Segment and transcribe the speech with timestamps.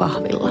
[0.00, 0.50] aamukahvilla.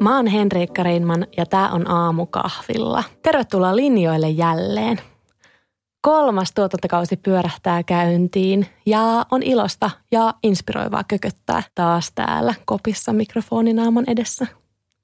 [0.00, 3.04] Mä oon Henriikka Reinman ja tää on aamukahvilla.
[3.22, 5.00] Tervetuloa linjoille jälleen.
[6.02, 14.46] Kolmas tuotantokausi pyörähtää käyntiin ja on ilosta ja inspiroivaa kököttää taas täällä kopissa mikrofoninaaman edessä.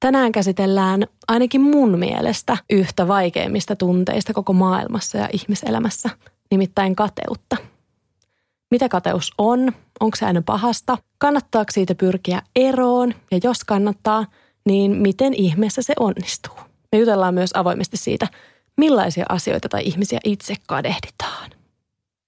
[0.00, 6.11] Tänään käsitellään ainakin mun mielestä yhtä vaikeimmista tunteista koko maailmassa ja ihmiselämässä,
[6.50, 7.57] nimittäin kateutta.
[8.70, 9.72] Mitä kateus on?
[10.00, 10.98] Onko se aina pahasta?
[11.18, 13.14] Kannattaako siitä pyrkiä eroon?
[13.30, 14.26] Ja jos kannattaa,
[14.64, 16.54] niin miten ihmeessä se onnistuu?
[16.93, 18.29] Me jutellaan myös avoimesti siitä,
[18.76, 21.50] millaisia asioita tai ihmisiä itse kadehditaan.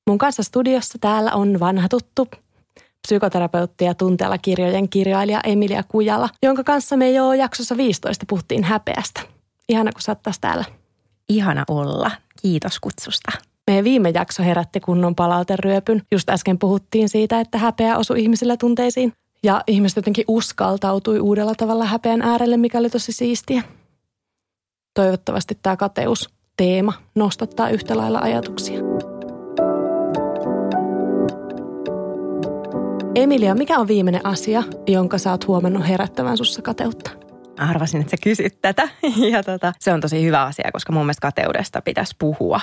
[0.09, 2.29] Mun kanssa studiossa täällä on vanha tuttu
[3.03, 9.21] psykoterapeutti ja tunteella kirjojen kirjailija Emilia Kujala, jonka kanssa me jo jaksossa 15 puhuttiin häpeästä.
[9.69, 10.65] Ihana, kun sä täällä.
[11.29, 12.11] Ihana olla.
[12.43, 13.48] Kiitos kutsusta.
[13.69, 16.03] Meidän viime jakso herätti kunnon palauteryöpyn.
[16.13, 19.13] Just äsken puhuttiin siitä, että häpeä osui ihmisillä tunteisiin.
[19.43, 23.63] Ja ihmiset jotenkin uskaltautui uudella tavalla häpeän äärelle, mikä oli tosi siistiä.
[24.95, 28.81] Toivottavasti tämä kateus teema nostattaa yhtä lailla ajatuksia.
[33.15, 37.11] Emilia, mikä on viimeinen asia, jonka sä oot huomannut herättävän sussa kateutta?
[37.59, 38.89] Arvasin, että sä kysyt tätä.
[39.33, 42.61] Ja tota, se on tosi hyvä asia, koska mun mielestä kateudesta pitäisi puhua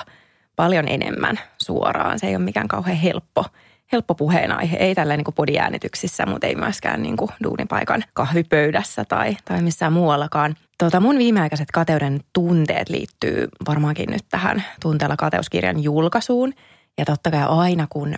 [0.56, 2.18] paljon enemmän suoraan.
[2.18, 3.44] Se ei ole mikään kauhean helppo,
[3.92, 4.76] helppo puheenaihe.
[4.76, 10.56] Ei tällä niin podiäänityksissä, mutta ei myöskään niin kuin duunipaikan kahvipöydässä tai, tai missään muuallakaan.
[10.78, 16.52] Tota, mun viimeaikaiset kateuden tunteet liittyy varmaankin nyt tähän tunteella kateuskirjan julkaisuun.
[16.98, 18.14] Ja totta kai aina kun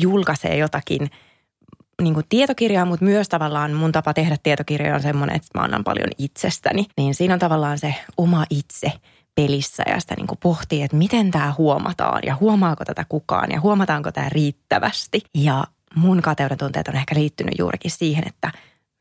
[0.00, 1.10] julkaisee jotakin–
[2.02, 5.84] niin kuin tietokirjaa, mutta myös tavallaan mun tapa tehdä tietokirjoja on semmoinen, että mä annan
[5.84, 6.86] paljon itsestäni.
[6.96, 8.92] Niin siinä on tavallaan se oma itse
[9.34, 13.60] pelissä ja sitä niin kuin pohtii, että miten tämä huomataan ja huomaako tätä kukaan ja
[13.60, 15.22] huomataanko tämä riittävästi.
[15.34, 15.64] Ja
[15.94, 18.52] mun kateuden tunteet on ehkä liittynyt juurikin siihen, että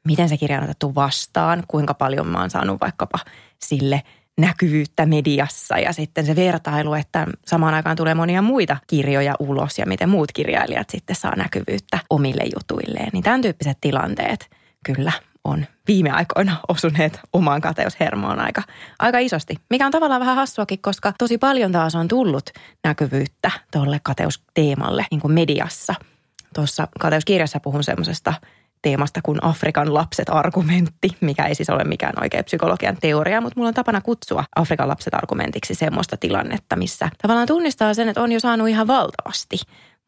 [0.07, 3.19] miten se kirja on otettu vastaan, kuinka paljon mä oon saanut vaikkapa
[3.59, 4.02] sille–
[4.38, 9.86] näkyvyyttä mediassa ja sitten se vertailu, että samaan aikaan tulee monia muita kirjoja ulos ja
[9.86, 13.09] miten muut kirjailijat sitten saa näkyvyyttä omille jutuilleen.
[13.13, 14.50] Niin tämän tyyppiset tilanteet
[14.86, 15.12] kyllä
[15.44, 18.64] on viime aikoina osuneet omaan kateushermoon aika,
[19.00, 19.56] aika isosti.
[19.70, 22.50] Mikä on tavallaan vähän hassuakin, koska tosi paljon taas on tullut
[22.84, 25.96] näkyvyyttä tuolle kateusteemalle niin kuin mediassa.
[26.56, 28.34] Tuossa kateuskirjassa puhun semmoisesta–
[28.84, 33.68] teemasta kuin Afrikan lapset argumentti, mikä ei siis ole mikään oikea psykologian teoria, mutta mulla
[33.68, 38.40] on tapana kutsua Afrikan lapset argumentiksi semmoista tilannetta, missä tavallaan tunnistaa sen, että on jo
[38.40, 39.58] saanut ihan valtavasti,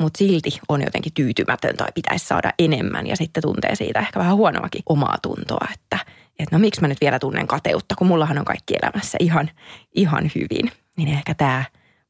[0.02, 4.36] mutta silti on jotenkin tyytymätön tai pitäisi saada enemmän ja sitten tuntee siitä ehkä vähän
[4.36, 6.00] huonoakin omaa tuntoa, että,
[6.40, 9.52] että no miksi mä nyt vielä tunnen kateutta, kun mullahan on kaikki elämässä ihan,
[9.96, 10.72] ihan hyvin.
[10.98, 11.64] Niin ehkä tämä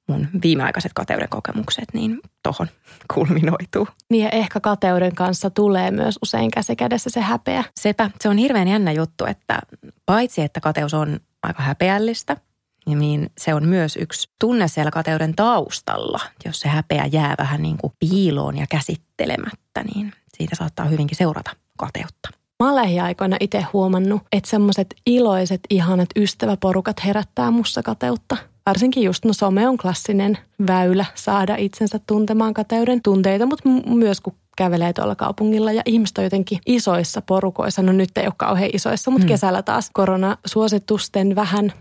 [0.07, 2.67] mun viimeaikaiset kateuden kokemukset, niin tohon
[3.13, 3.87] kulminoituu.
[4.09, 7.63] Niin ja ehkä kateuden kanssa tulee myös usein käsi kädessä se häpeä.
[7.79, 9.59] Sepä, se on hirveän jännä juttu, että
[10.05, 12.37] paitsi että kateus on aika häpeällistä,
[12.85, 16.19] niin se on myös yksi tunne siellä kateuden taustalla.
[16.45, 21.51] Jos se häpeä jää vähän niin kuin piiloon ja käsittelemättä, niin siitä saattaa hyvinkin seurata
[21.77, 22.29] kateutta.
[22.59, 29.25] Mä oon lähiaikoina itse huomannut, että semmoiset iloiset, ihanat ystäväporukat herättää mussa kateutta– varsinkin just
[29.25, 30.37] no some on klassinen
[30.67, 36.23] väylä saada itsensä tuntemaan kateuden tunteita, mutta myös kun kävelee tuolla kaupungilla ja ihmiset on
[36.23, 37.81] jotenkin isoissa porukoissa.
[37.81, 39.27] No nyt ei ole kauhean isoissa, mutta mm.
[39.27, 41.73] kesällä taas koronasuositusten vähän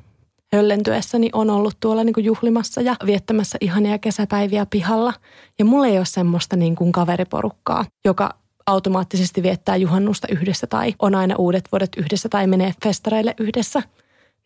[0.55, 5.13] höllentyessä niin on ollut tuolla niin kuin juhlimassa ja viettämässä ihania kesäpäiviä pihalla.
[5.59, 8.31] Ja mulla ei ole semmoista niin kuin kaveriporukkaa, joka
[8.67, 13.83] automaattisesti viettää juhannusta yhdessä tai on aina uudet vuodet yhdessä tai menee festareille yhdessä–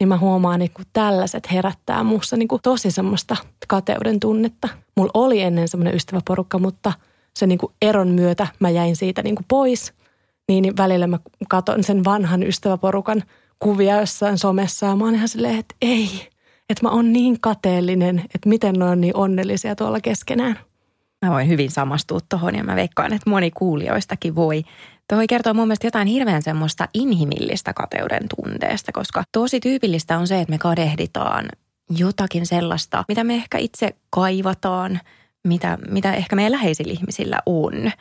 [0.01, 3.37] niin mä huomaan, että tällaiset herättää muussa niin kuin tosi semmoista
[3.69, 4.69] kateuden tunnetta.
[4.97, 6.93] Mulla oli ennen semmoinen ystäväporukka, mutta
[7.37, 9.93] se niin kuin eron myötä mä jäin siitä niin kuin pois.
[10.49, 11.19] Niin, niin välillä mä
[11.49, 13.23] katon sen vanhan ystäväporukan
[13.59, 16.29] kuvia jossain somessa ja mä oon ihan silleen, että ei,
[16.71, 20.59] että mä oon niin kateellinen, että miten ne on niin onnellisia tuolla keskenään.
[21.27, 24.63] Mä voin hyvin samastua tuohon ja mä veikkaan, että moni kuulijoistakin voi.
[25.09, 30.41] Toi kertoo mun mielestä jotain hirveän semmoista inhimillistä kateuden tunteesta, koska tosi tyypillistä on se,
[30.41, 31.49] että me kadehditaan
[31.91, 35.01] jotakin sellaista, mitä me ehkä itse kaivataan,
[35.45, 37.93] mitä, mitä ehkä meidän läheisillä ihmisillä on.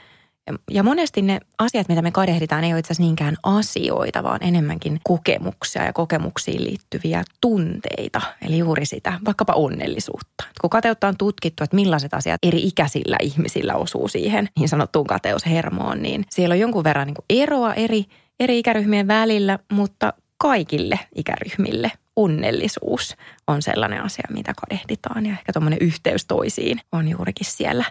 [0.71, 4.99] Ja monesti ne asiat, mitä me kadehditaan, ei ole itse asiassa niinkään asioita, vaan enemmänkin
[5.03, 8.21] kokemuksia ja kokemuksiin liittyviä tunteita.
[8.41, 10.43] Eli juuri sitä, vaikkapa onnellisuutta.
[10.61, 16.01] Kun kateutta on tutkittu, että millaiset asiat eri ikäisillä ihmisillä osuu siihen niin sanottuun kateushermoon,
[16.01, 18.05] niin siellä on jonkun verran niin eroa eri,
[18.39, 23.15] eri ikäryhmien välillä, mutta kaikille ikäryhmille onnellisuus
[23.47, 25.25] on sellainen asia, mitä kadehditaan.
[25.25, 27.85] Ja ehkä tuommoinen yhteys toisiin on juurikin siellä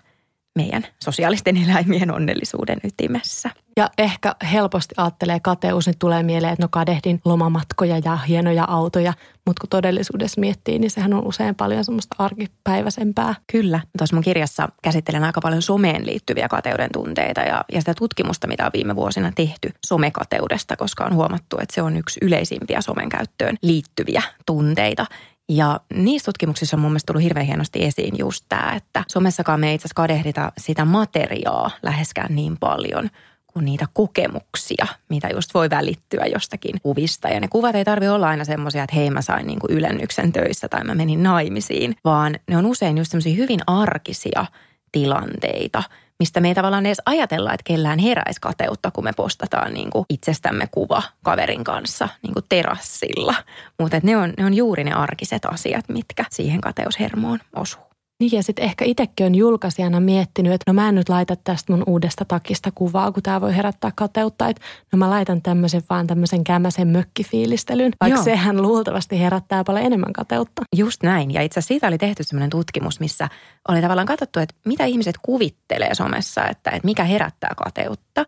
[0.56, 3.50] meidän sosiaalisten eläimien onnellisuuden ytimessä.
[3.76, 9.12] Ja ehkä helposti ajattelee kateus, niin tulee mieleen, että no kadehdin lomamatkoja ja hienoja autoja,
[9.46, 13.34] mutta kun todellisuudessa miettii, niin sehän on usein paljon semmoista arkipäiväisempää.
[13.52, 13.80] Kyllä.
[13.98, 18.66] Tuossa mun kirjassa käsittelen aika paljon someen liittyviä kateuden tunteita ja, ja sitä tutkimusta, mitä
[18.66, 23.56] on viime vuosina tehty somekateudesta, koska on huomattu, että se on yksi yleisimpiä somen käyttöön
[23.62, 25.06] liittyviä tunteita.
[25.48, 29.68] Ja niissä tutkimuksissa on mun mielestä tullut hirveän hienosti esiin just tämä, että somessakaan me
[29.68, 33.10] ei itse kadehdita sitä materiaa läheskään niin paljon
[33.46, 37.28] kuin niitä kokemuksia, mitä just voi välittyä jostakin kuvista.
[37.28, 40.32] Ja ne kuvat ei tarvi olla aina semmoisia, että hei mä sain niin kuin ylennyksen
[40.32, 44.46] töissä tai mä menin naimisiin, vaan ne on usein just semmoisia hyvin arkisia
[44.92, 45.82] tilanteita–
[46.18, 50.04] mistä me ei tavallaan edes ajatella, että kellään heräisi kateutta, kun me postataan niin kuin
[50.10, 53.34] itsestämme kuva kaverin kanssa niin kuin terassilla.
[53.78, 57.95] Mutta ne on, ne on juuri ne arkiset asiat, mitkä siihen kateushermoon osuu.
[58.20, 61.72] Niin ja sitten ehkä itsekin on julkaisijana miettinyt, että no mä en nyt laita tästä
[61.72, 64.48] mun uudesta takista kuvaa, kun tämä voi herättää kateutta.
[64.48, 68.24] Että no mä laitan tämmöisen vaan tämmöisen kämäsen mökkifiilistelyn, vaikka Joo.
[68.24, 70.62] sehän luultavasti herättää paljon enemmän kateutta.
[70.76, 71.30] Just näin.
[71.30, 73.28] Ja itse asiassa siitä oli tehty semmoinen tutkimus, missä
[73.68, 78.24] oli tavallaan katsottu, että mitä ihmiset kuvittelee somessa, että, että mikä herättää kateutta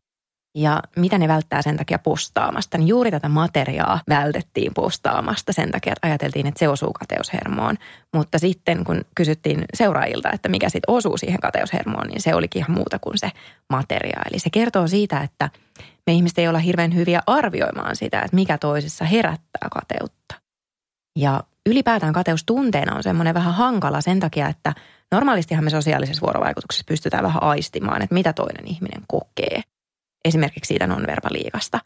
[0.54, 5.92] ja mitä ne välttää sen takia postaamasta, niin juuri tätä materiaa vältettiin postaamasta sen takia,
[5.92, 7.76] että ajateltiin, että se osuu kateushermoon.
[8.14, 12.76] Mutta sitten kun kysyttiin seuraajilta, että mikä sitten osuu siihen kateushermoon, niin se olikin ihan
[12.76, 13.30] muuta kuin se
[13.70, 14.20] materia.
[14.30, 15.50] Eli se kertoo siitä, että
[16.06, 20.34] me ihmiset ei olla hirveän hyviä arvioimaan sitä, että mikä toisessa herättää kateutta.
[21.18, 24.74] Ja ylipäätään kateustunteena on semmoinen vähän hankala sen takia, että
[25.12, 29.62] normaalistihan me sosiaalisessa vuorovaikutuksessa pystytään vähän aistimaan, että mitä toinen ihminen kokee–
[30.24, 31.80] esimerkiksi siitä nonverbaliikasta.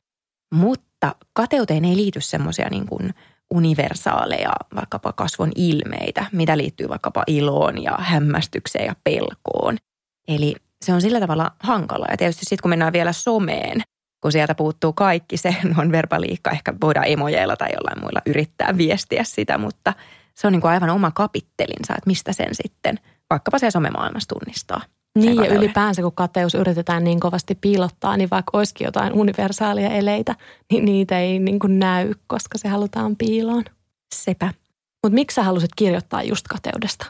[0.54, 3.14] Mutta kateuteen ei liity semmoisia niin kuin
[3.50, 9.76] universaaleja vaikkapa kasvon ilmeitä, mitä liittyy vaikkapa iloon ja hämmästykseen ja pelkoon.
[10.28, 12.06] Eli se on sillä tavalla hankala.
[12.10, 13.82] Ja tietysti sitten kun mennään vielä someen,
[14.20, 19.58] kun sieltä puuttuu kaikki se non-verbaliikka, ehkä voidaan emojeilla tai jollain muilla yrittää viestiä sitä,
[19.58, 19.92] mutta
[20.34, 22.98] se on niin kuin aivan oma kapittelinsa, että mistä sen sitten
[23.30, 24.80] vaikkapa se somemaailmassa tunnistaa.
[25.18, 30.34] Niin ja ylipäänsä kun kateus yritetään niin kovasti piilottaa, niin vaikka olisikin jotain universaalia eleitä,
[30.70, 33.64] niin niitä ei niin kuin näy, koska se halutaan piiloon.
[34.14, 34.54] Sepä.
[35.02, 37.06] Mutta miksi sä halusit kirjoittaa just kateudesta?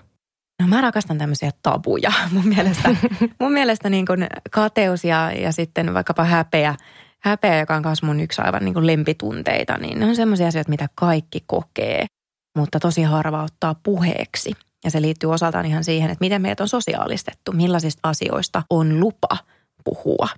[0.63, 2.13] No mä rakastan tämmöisiä tabuja.
[2.33, 2.97] Mun mielestä,
[3.41, 6.75] mun mielestä niin kuin kateus ja, ja sitten vaikkapa häpeä,
[7.23, 10.71] häpeä, joka on myös mun yksi aivan niin kuin lempitunteita, niin ne on semmoisia asioita,
[10.71, 12.07] mitä kaikki kokee,
[12.59, 14.53] mutta tosi harva ottaa puheeksi.
[14.85, 19.39] Ja se liittyy osaltaan ihan siihen, että miten meitä on sosiaalistettu, millaisista asioista on lupa
[19.85, 20.29] puhua.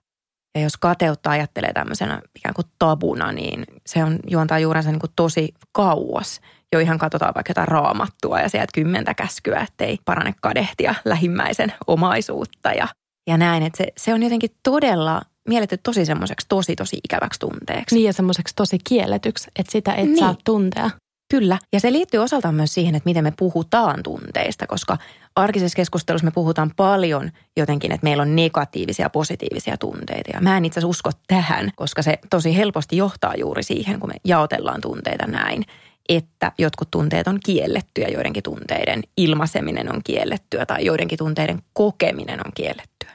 [0.55, 5.13] Ja jos kateutta ajattelee tämmöisenä ikään kuin tabuna, niin se on juontaa juurensa niin kuin
[5.17, 6.41] tosi kauas.
[6.73, 12.73] Jo ihan katsotaan vaikka jotain raamattua ja sieltä kymmentä käskyä, ettei parane kadehtia lähimmäisen omaisuutta
[12.73, 12.89] ja,
[13.27, 13.63] ja näin.
[13.63, 17.97] Että se, se on jotenkin todella mielletty tosi semmoiseksi tosi tosi ikäväksi tunteeksi.
[17.97, 20.19] Niin ja semmoiseksi tosi kielletyksi, että sitä et niin.
[20.19, 20.91] saa tuntea.
[21.35, 24.99] Kyllä, ja se liittyy osaltaan myös siihen, että miten me puhutaan tunteista, koska
[25.37, 30.31] arkisessa keskustelussa me puhutaan paljon jotenkin, että meillä on negatiivisia ja positiivisia tunteita.
[30.35, 34.15] Ja mä en itse usko tähän, koska se tosi helposti johtaa juuri siihen, kun me
[34.25, 35.65] jaotellaan tunteita näin,
[36.09, 42.53] että jotkut tunteet on kiellettyä, joidenkin tunteiden ilmaiseminen on kiellettyä tai joidenkin tunteiden kokeminen on
[42.55, 43.13] kiellettyä.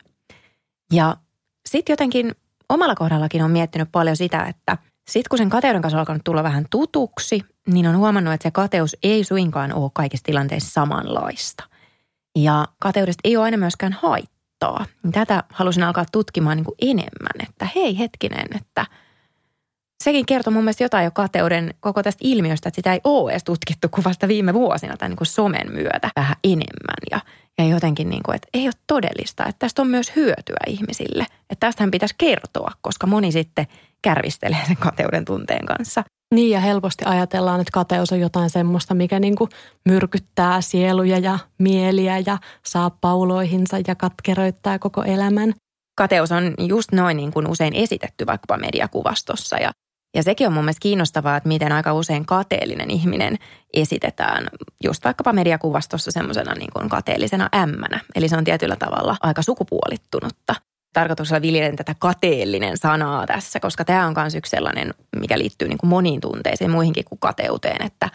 [0.93, 1.17] Ja
[1.69, 2.35] sitten jotenkin
[2.69, 4.77] omalla kohdallakin on miettinyt paljon sitä, että–
[5.09, 7.41] sitten kun sen kateuden kanssa on alkanut tulla vähän tutuksi,
[7.73, 11.63] niin on huomannut, että se kateus ei suinkaan ole kaikissa tilanteissa samanlaista.
[12.35, 14.85] Ja kateudesta ei ole aina myöskään haittaa.
[15.11, 18.85] Tätä halusin alkaa tutkimaan niin kuin enemmän, että hei hetkinen, että–
[20.03, 23.43] sekin kertoo mun mielestä jotain jo kateuden koko tästä ilmiöstä, että sitä ei ole edes
[23.43, 27.03] tutkittu kuin vasta viime vuosina tai niin kuin somen myötä vähän enemmän.
[27.11, 27.19] Ja,
[27.57, 31.25] ja jotenkin niin kuin, että ei ole todellista, että tästä on myös hyötyä ihmisille.
[31.49, 33.67] Että tästähän pitäisi kertoa, koska moni sitten
[34.01, 36.03] kärvistelee sen kateuden tunteen kanssa.
[36.35, 39.49] Niin ja helposti ajatellaan, että kateus on jotain semmoista, mikä niin kuin
[39.85, 45.53] myrkyttää sieluja ja mieliä ja saa pauloihinsa ja katkeroittaa koko elämän.
[45.97, 49.71] Kateus on just noin niin kuin usein esitetty vaikkapa mediakuvastossa ja
[50.15, 53.37] ja sekin on mun mielestä kiinnostavaa, että miten aika usein kateellinen ihminen
[53.73, 54.47] esitetään
[54.83, 57.99] just vaikkapa mediakuvastossa semmoisena niin kateellisena ämmänä.
[58.15, 60.55] Eli se on tietyllä tavalla aika sukupuolittunutta.
[60.93, 65.77] Tarkoituksella viljelen tätä kateellinen sanaa tässä, koska tämä on myös yksi sellainen, mikä liittyy niin
[65.77, 68.09] kuin moniin tunteisiin, muihinkin kuin kateuteen, että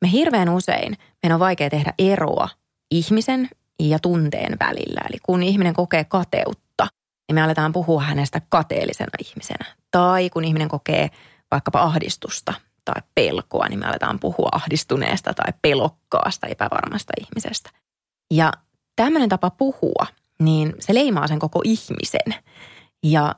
[0.00, 2.48] me hirveän usein, meidän on vaikea tehdä eroa
[2.90, 5.00] ihmisen ja tunteen välillä.
[5.10, 6.86] Eli kun ihminen kokee kateutta,
[7.28, 9.64] niin me aletaan puhua hänestä kateellisena ihmisenä.
[9.90, 11.10] Tai kun ihminen kokee
[11.50, 17.70] vaikkapa ahdistusta tai pelkoa, niin me aletaan puhua ahdistuneesta tai pelokkaasta, epävarmasta ihmisestä.
[18.30, 18.52] Ja
[18.96, 20.06] tämmöinen tapa puhua,
[20.40, 22.34] niin se leimaa sen koko ihmisen.
[23.02, 23.34] Ja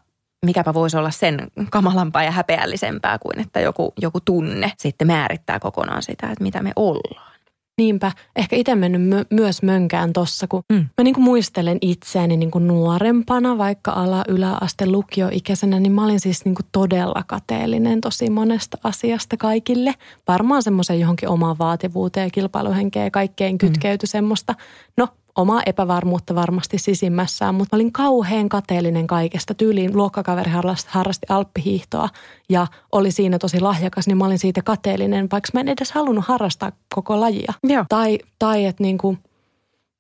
[0.47, 6.02] mikäpä voisi olla sen kamalampaa ja häpeällisempää kuin että joku, joku tunne sitten määrittää kokonaan
[6.02, 7.32] sitä, että mitä me ollaan.
[7.78, 10.76] Niinpä, ehkä itse mennyt my- myös mönkään tossa, kun mm.
[10.76, 16.21] mä niin kuin muistelen itseäni niin kuin nuorempana, vaikka ala, yläaste, lukioikäisenä, niin mä olin
[16.21, 19.94] siis niin kuin todella kateellinen tosi monesta asiasta kaikille.
[20.28, 24.11] Varmaan semmoisen johonkin omaan vaativuuteen ja kilpailuhenkeen ja kaikkeen kytkeytyi mm.
[24.11, 24.54] semmoista.
[24.97, 29.54] No, omaa epävarmuutta varmasti sisimmässään, mutta mä olin kauhean kateellinen kaikesta.
[29.54, 30.50] Tyyliin luokkakaveri
[30.88, 32.08] harrasti alppihiihtoa
[32.48, 36.24] ja oli siinä tosi lahjakas, niin mä olin siitä kateellinen, vaikka mä en edes halunnut
[36.24, 37.52] harrastaa koko lajia.
[37.64, 37.84] Joo.
[37.88, 39.18] Tai, tai että niin kuin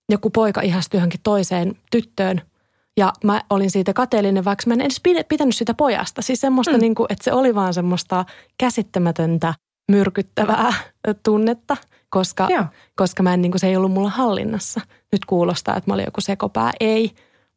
[0.08, 2.42] joku poika ihastui johonkin toiseen tyttöön
[2.96, 6.22] ja mä olin siitä kateellinen, vaikka mä en edes pitänyt sitä pojasta.
[6.22, 6.80] Siis semmoista, mm.
[6.80, 8.24] niin kuin, että se oli vaan semmoista
[8.58, 9.54] käsittämätöntä,
[9.90, 10.72] myrkyttävää
[11.22, 11.76] tunnetta–
[12.12, 12.48] koska,
[12.96, 14.80] koska mä en, niin kuin, se ei ollut mulla hallinnassa.
[15.12, 16.70] Nyt kuulostaa, että mä olin joku sekopää.
[16.80, 17.10] Ei,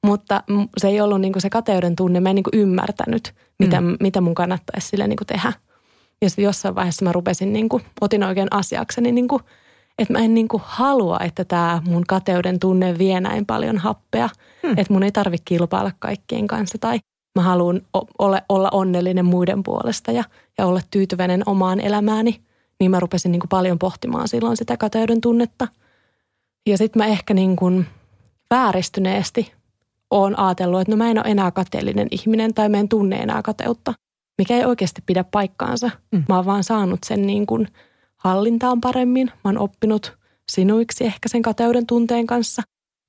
[0.06, 0.44] mutta
[0.78, 2.20] se ei ollut niin kuin se kateuden tunne.
[2.20, 3.98] Mä en niin kuin ymmärtänyt, mitä, mm.
[4.00, 5.54] mitä mun kannattaisi sille niin kuin tehdä.
[6.22, 9.44] Ja sitten jossain vaiheessa mä rupesin, niin kuin, otin oikein asiakseni, niin kuin,
[9.98, 14.30] että mä en niin kuin halua, että tämä mun kateuden tunne vie näin paljon happea.
[14.64, 14.78] Hmm.
[14.78, 17.00] Että mun ei tarvitse kilpailla kaikkien kanssa tai
[17.36, 17.82] mä haluan
[18.20, 20.24] olla, olla onnellinen muiden puolesta ja,
[20.58, 22.45] ja olla tyytyväinen omaan elämääni
[22.80, 25.68] niin mä rupesin niin kuin paljon pohtimaan silloin sitä kateuden tunnetta.
[26.68, 27.86] Ja sitten mä ehkä niin kuin
[28.50, 29.54] vääristyneesti
[30.12, 33.42] oon ajatellut, että no mä en ole enää kateellinen ihminen tai mä en tunne enää
[33.42, 33.94] kateutta,
[34.38, 35.92] mikä ei oikeasti pidä paikkaansa.
[36.12, 36.24] Mm.
[36.30, 37.68] Mä oon vaan saanut sen niin kuin
[38.18, 39.28] hallintaan paremmin.
[39.28, 40.18] Mä oon oppinut
[40.52, 42.62] sinuiksi ehkä sen kateuden tunteen kanssa.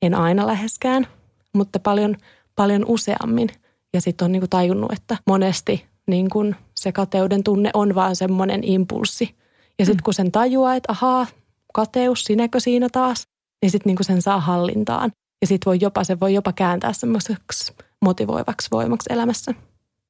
[0.02, 1.06] En aina läheskään,
[1.52, 2.16] mutta paljon,
[2.56, 3.48] paljon useammin.
[3.92, 8.16] Ja sitten on niin kuin tajunnut, että monesti niin kuin se kateuden tunne on vaan
[8.16, 9.34] semmoinen impulssi–
[9.78, 10.04] ja sitten mm.
[10.04, 11.26] kun sen tajuaa, että ahaa,
[11.74, 13.28] kateus, sinäkö siinä taas,
[13.62, 15.12] niin sitten niinku sen saa hallintaan.
[15.40, 19.54] Ja sitten voi jopa, se voi jopa kääntää semmoiseksi motivoivaksi voimaksi elämässä.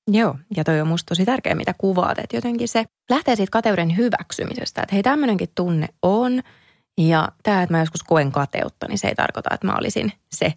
[0.09, 3.97] Joo, ja toi on musta tosi tärkeä, mitä kuvaat, että jotenkin se lähtee siitä kateuden
[3.97, 6.43] hyväksymisestä, että hei tämmöinenkin tunne on,
[6.99, 10.53] ja tämä, että mä joskus koen kateutta, niin se ei tarkoita, että mä olisin se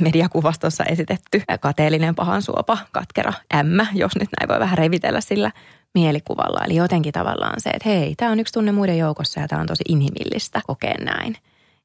[0.00, 5.50] mediakuvastossa esitetty kateellinen pahan suopa, katkera ämmä, jos nyt näin voi vähän revitellä sillä
[5.94, 6.60] mielikuvalla.
[6.64, 9.66] Eli jotenkin tavallaan se, että hei, tämä on yksi tunne muiden joukossa ja tämä on
[9.66, 11.36] tosi inhimillistä kokea näin.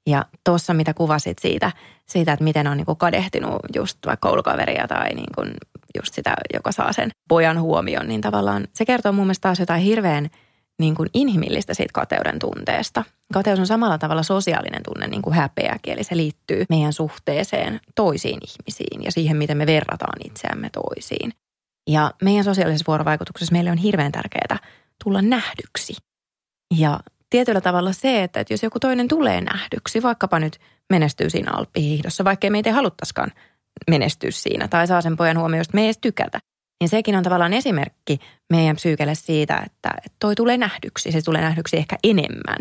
[0.08, 1.72] Ja tuossa, mitä kuvasit siitä,
[2.06, 5.52] siitä että miten on niin kadehtinut just vaikka koulukaveria tai niin kuin
[5.98, 9.84] just sitä, joka saa sen pojan huomion, niin tavallaan se kertoo mun mielestä taas jotain
[9.84, 10.30] hirveän
[10.82, 13.04] niin kuin inhimillistä siitä kateuden tunteesta.
[13.34, 18.40] Kateus on samalla tavalla sosiaalinen tunne niin kuin häpeäkin, eli se liittyy meidän suhteeseen toisiin
[18.48, 21.34] ihmisiin ja siihen, miten me verrataan itseämme toisiin.
[21.90, 24.58] Ja meidän sosiaalisessa vuorovaikutuksessa meille on hirveän tärkeää
[25.04, 25.94] tulla nähdyksi.
[26.78, 30.60] Ja tietyllä tavalla se, että, jos joku toinen tulee nähdyksi, vaikkapa nyt
[30.90, 33.32] menestyy siinä alppihiihdossa, vaikka me ei haluttaisikaan
[33.90, 36.40] menestyä siinä tai saa sen pojan huomioon, josta me ei edes tykätä,
[36.82, 38.20] niin sekin on tavallaan esimerkki
[38.50, 41.12] meidän psyykelle siitä, että toi tulee nähdyksi.
[41.12, 42.58] Se tulee nähdyksi ehkä enemmän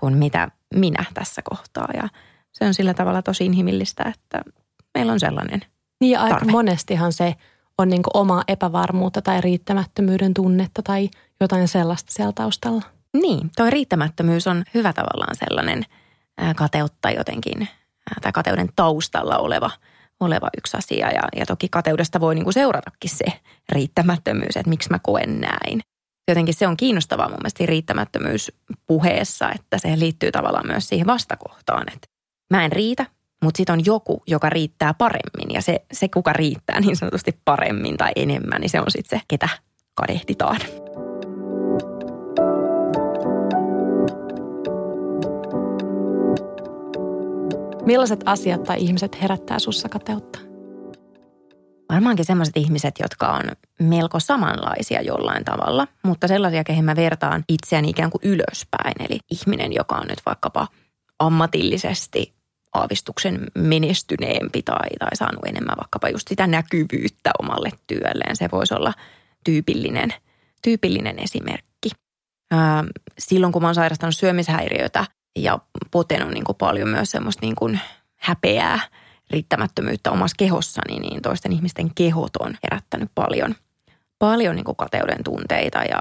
[0.00, 1.88] kuin mitä minä tässä kohtaa.
[1.94, 2.08] Ja
[2.52, 4.50] se on sillä tavalla tosi inhimillistä, että
[4.94, 5.60] meillä on sellainen
[6.00, 7.34] Niin ja aika monestihan se
[7.78, 11.08] on niin omaa epävarmuutta tai riittämättömyyden tunnetta tai
[11.40, 12.82] jotain sellaista siellä taustalla.
[13.22, 15.82] Niin, tuo riittämättömyys on hyvä tavallaan sellainen
[16.56, 17.68] kateutta jotenkin
[18.22, 19.70] tai kateuden taustalla oleva,
[20.24, 21.10] oleva yksi asia.
[21.10, 23.24] Ja, ja toki kateudesta voi niin kuin seuratakin se
[23.72, 25.80] riittämättömyys, että miksi mä koen näin.
[26.28, 28.52] Jotenkin se on kiinnostavaa mun mielestä riittämättömyys
[28.86, 32.08] puheessa, että se liittyy tavallaan myös siihen vastakohtaan, että
[32.50, 33.06] mä en riitä,
[33.42, 37.96] mutta sitten on joku, joka riittää paremmin ja se, se, kuka riittää niin sanotusti paremmin
[37.96, 39.48] tai enemmän, niin se on sitten se, ketä
[39.94, 40.60] kadehditaan.
[47.86, 50.38] Millaiset asiat tai ihmiset herättää sussa kateutta?
[51.88, 53.42] Varmaankin sellaiset ihmiset, jotka on
[53.80, 58.94] melko samanlaisia jollain tavalla, mutta sellaisia, keihin mä vertaan itseäni ikään kuin ylöspäin.
[58.98, 60.68] Eli ihminen, joka on nyt vaikkapa
[61.18, 62.34] ammatillisesti
[62.74, 68.36] aavistuksen menestyneempi tai, tai saanut enemmän vaikkapa just sitä näkyvyyttä omalle työlleen.
[68.36, 68.92] Se voisi olla
[69.44, 70.14] tyypillinen,
[70.62, 71.90] tyypillinen esimerkki.
[73.18, 75.04] Silloin kun mä oon sairastanut syömishäiriötä
[75.36, 75.58] ja
[75.90, 77.80] potenut niin kuin paljon myös semmoista niin kuin
[78.16, 78.80] häpeää,
[79.30, 83.54] riittämättömyyttä omassa kehossani, niin toisten ihmisten kehot on herättänyt paljon,
[84.18, 86.00] paljon niin kuin kateuden tunteita ja,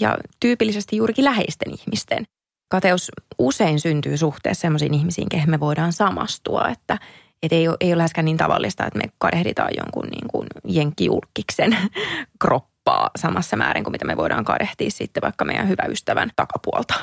[0.00, 2.24] ja tyypillisesti juurikin läheisten ihmisten–
[2.72, 6.98] kateus usein syntyy suhteessa sellaisiin ihmisiin, kehen me voidaan samastua, että
[7.42, 11.76] et ei, ole, ei ole läheskään niin tavallista, että me kadehditaan jonkun niin kuin jenkkijulkiksen
[12.38, 16.94] kroppaa samassa määrin kuin mitä me voidaan kadehtia sitten vaikka meidän hyvä ystävän takapuolta.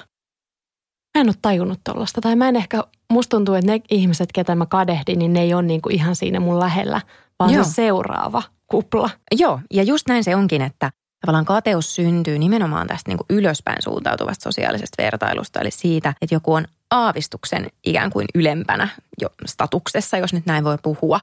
[1.17, 2.21] Mä en ole tajunnut tuollaista.
[2.21, 5.53] Tai mä en ehkä, musta tuntuu, että ne ihmiset, ketä mä kadehdin, niin ne ei
[5.53, 7.01] ole niinku ihan siinä mun lähellä,
[7.39, 7.63] vaan Joo.
[7.63, 9.09] se seuraava kupla.
[9.31, 10.91] Joo, ja just näin se onkin, että
[11.25, 16.53] tavallaan kateus syntyy nimenomaan tästä niin kuin ylöspäin suuntautuvasta sosiaalisesta vertailusta, eli siitä, että joku
[16.53, 18.87] on aavistuksen ikään kuin ylempänä
[19.21, 21.19] jo statuksessa, jos nyt näin voi puhua.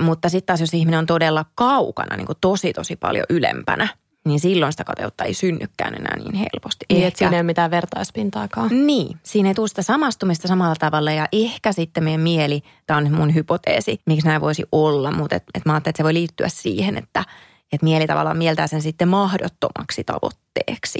[0.00, 3.88] Mutta sitten taas, jos ihminen on todella kaukana, niin kuin tosi tosi paljon ylempänä,
[4.28, 6.86] niin silloin sitä kateutta ei synnykään enää niin helposti.
[6.92, 8.86] Niin, että siinä ei ole mitään vertaispintaakaan.
[8.86, 13.12] Niin, siinä ei tule sitä samastumista samalla tavalla ja ehkä sitten meidän mieli, tämä on
[13.12, 16.48] mun hypoteesi, miksi näin voisi olla, mutta et, et mä ajattelin, että se voi liittyä
[16.48, 17.24] siihen, että
[17.72, 20.98] et mieli tavallaan mieltää sen sitten mahdottomaksi tavoitteeksi.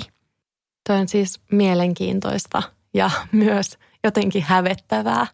[0.89, 2.63] Tuo on siis mielenkiintoista
[2.95, 5.27] ja myös jotenkin hävettävää,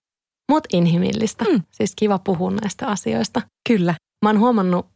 [0.51, 1.45] mutta inhimillistä.
[1.45, 1.63] Mm.
[1.71, 3.43] Siis kiva puhua näistä asioista.
[3.69, 3.95] Kyllä.
[4.23, 4.87] Mä oon huomannut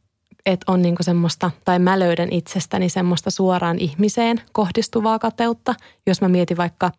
[0.48, 5.74] että on niinku semmoista, tai mä löydän itsestäni semmoista suoraan ihmiseen kohdistuvaa kateutta.
[6.06, 6.90] Jos mä mietin vaikka,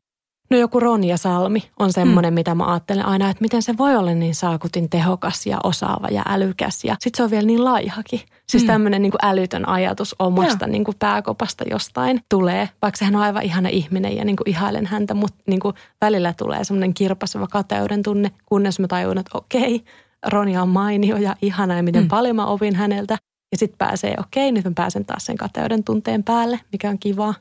[0.50, 2.36] no joku Ronja Salmi on semmoinen, hmm.
[2.36, 6.24] mitä mä ajattelen aina, että miten se voi olla niin saakutin tehokas ja osaava ja
[6.30, 6.84] älykäs.
[6.84, 8.20] Ja sit se on vielä niin laihakin.
[8.50, 8.68] Siis hmm.
[8.68, 12.70] tämmöinen niinku älytön ajatus omasta niinku pääkopasta jostain tulee.
[12.82, 16.94] Vaikka hän on aivan ihana ihminen ja niinku ihailen häntä, mutta niinku välillä tulee semmoinen
[16.94, 19.84] kirpaseva kateuden tunne, kunnes mä tajun, että okei,
[20.26, 22.08] Ronja on mainio ja ihana ja miten mm.
[22.08, 23.18] paljon mä opin häneltä.
[23.52, 27.34] Ja sitten pääsee, okei, nyt mä pääsen taas sen kateuden tunteen päälle, mikä on kiva.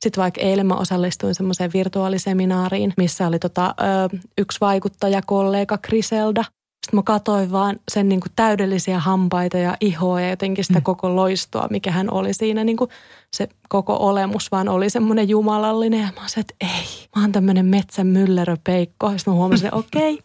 [0.00, 6.44] Sitten vaikka eilen mä osallistuin semmoiseen virtuaaliseminaariin, missä oli tota, ö, yksi vaikuttaja, kollega Griselda.
[6.86, 10.82] Sitten mä katsoin vaan sen niin kuin täydellisiä hampaita ja ihoa ja jotenkin sitä mm.
[10.82, 12.64] koko loistoa, mikä hän oli siinä.
[12.64, 12.90] Niin kuin
[13.36, 16.00] se koko olemus vaan oli semmoinen jumalallinen.
[16.00, 19.10] Ja mä olisin, että ei, mä oon tämmöinen metsän mylleröpeikko.
[19.10, 20.18] Sitten mä huomasin, että okei,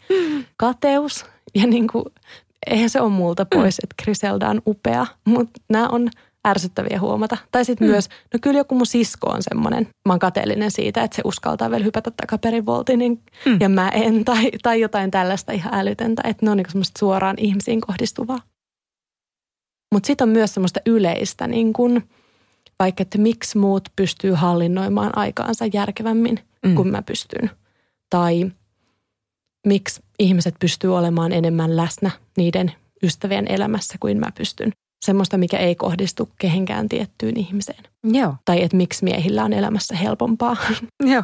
[0.58, 2.06] kateus ja niin kuin
[2.68, 3.84] eihän se ole multa pois, mm.
[3.84, 6.10] että Griselda on upea, mutta nämä on
[6.48, 7.38] ärsyttäviä huomata.
[7.52, 7.92] Tai sitten mm.
[7.92, 11.72] myös, no kyllä joku mun sisko on semmoinen, mä oon kateellinen siitä, että se uskaltaa
[11.72, 13.58] vielä hypätä takaperin voltinin mm.
[13.60, 17.36] ja mä en, tai, tai jotain tällaista ihan älytöntä, että ne on niin semmoista suoraan
[17.40, 18.40] ihmisiin kohdistuvaa.
[19.94, 22.02] Mutta sitten on myös semmoista yleistä, niin kun,
[22.80, 26.76] vaikka että miksi muut pystyy hallinnoimaan aikaansa järkevämmin mm.
[26.76, 27.52] kuin mä pystyn.
[28.10, 28.52] Tai
[29.66, 32.72] miksi ihmiset pystyy olemaan enemmän läsnä niiden
[33.04, 34.72] ystävien elämässä kuin mä pystyn.
[35.06, 37.84] Semmoista, mikä ei kohdistu kehenkään tiettyyn ihmiseen.
[38.04, 38.36] Joo.
[38.46, 40.58] Tai että miksi miehillä on elämässä helpompaa.
[41.14, 41.24] Joo.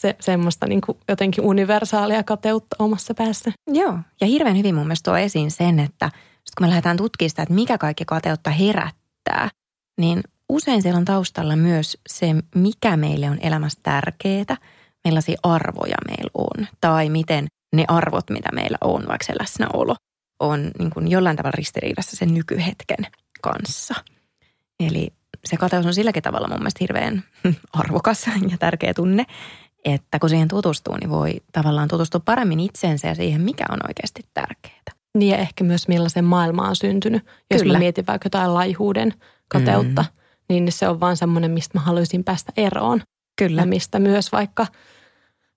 [0.00, 3.52] Se, semmoista niin kuin jotenkin universaalia kateutta omassa päässä.
[3.66, 6.10] Joo, ja hirveän hyvin mun mielestä tuo esiin sen, että
[6.58, 9.48] kun me lähdetään tutkimaan sitä, että mikä kaikki kateutta herättää,
[10.00, 14.56] niin usein siellä on taustalla myös se, mikä meille on elämässä tärkeää,
[15.04, 19.96] millaisia arvoja meillä on, tai miten ne arvot, mitä meillä on, vaikka se läsnäolo,
[20.40, 23.06] on niin kuin jollain tavalla ristiriidassa sen nykyhetken
[23.42, 23.94] kanssa.
[24.80, 25.12] Eli
[25.44, 27.24] se kateus on silläkin tavalla mun mielestä hirveän
[27.72, 29.24] arvokas ja tärkeä tunne,
[29.84, 34.22] että kun siihen tutustuu, niin voi tavallaan tutustua paremmin itseensä ja siihen, mikä on oikeasti
[34.34, 34.82] tärkeää.
[35.18, 37.26] Niin ja ehkä myös millaisen maailma on syntynyt.
[37.50, 37.72] Jos Kyllä.
[37.72, 39.14] mä mietin vaikka jotain laihuuden
[39.48, 40.08] kateutta, mm.
[40.48, 43.02] niin se on vaan semmoinen, mistä mä haluaisin päästä eroon.
[43.38, 43.60] Kyllä.
[43.60, 44.66] Ja mistä myös vaikka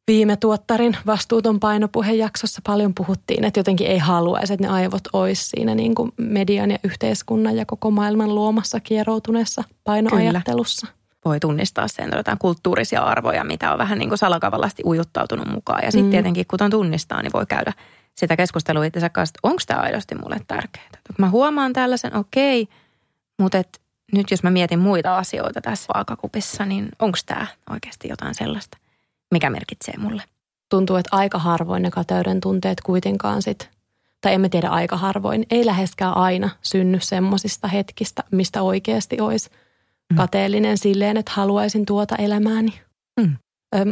[0.10, 5.76] viime tuottarin vastuuton painopuhejaksossa paljon puhuttiin, että jotenkin ei haluaisi, että ne aivot olisi siinä
[5.76, 10.88] niin kuin median ja yhteiskunnan ja koko maailman luomassa kieroutuneessa painoajattelussa.
[10.88, 11.00] Kyllä.
[11.26, 15.84] Voi tunnistaa sen jotain kulttuurisia arvoja, mitä on vähän niin kuin salakavallasti ujuttautunut mukaan.
[15.84, 16.12] Ja sitten mm.
[16.12, 17.74] tietenkin, kun on tunnistaa, niin voi käydä
[18.15, 20.89] sitä keskustelua itse kanssa, että onko tämä aidosti mulle tärkeää.
[21.17, 22.67] Mä huomaan tällaisen, okei,
[23.39, 23.82] mutta et
[24.13, 28.78] nyt jos mä mietin muita asioita tässä vaakakupissa, niin onko tämä oikeasti jotain sellaista–
[29.32, 30.24] mikä merkitsee mulle.
[30.70, 33.70] Tuntuu, että aika harvoin ne kateuden tunteet kuitenkaan sit,
[34.22, 39.50] tai emme tiedä aika harvoin, ei läheskään aina synny semmoisista hetkistä, mistä oikeasti olisi
[40.10, 40.18] mm.
[40.18, 42.82] kateellinen silleen, että haluaisin tuota elämääni.
[43.20, 43.36] Mm.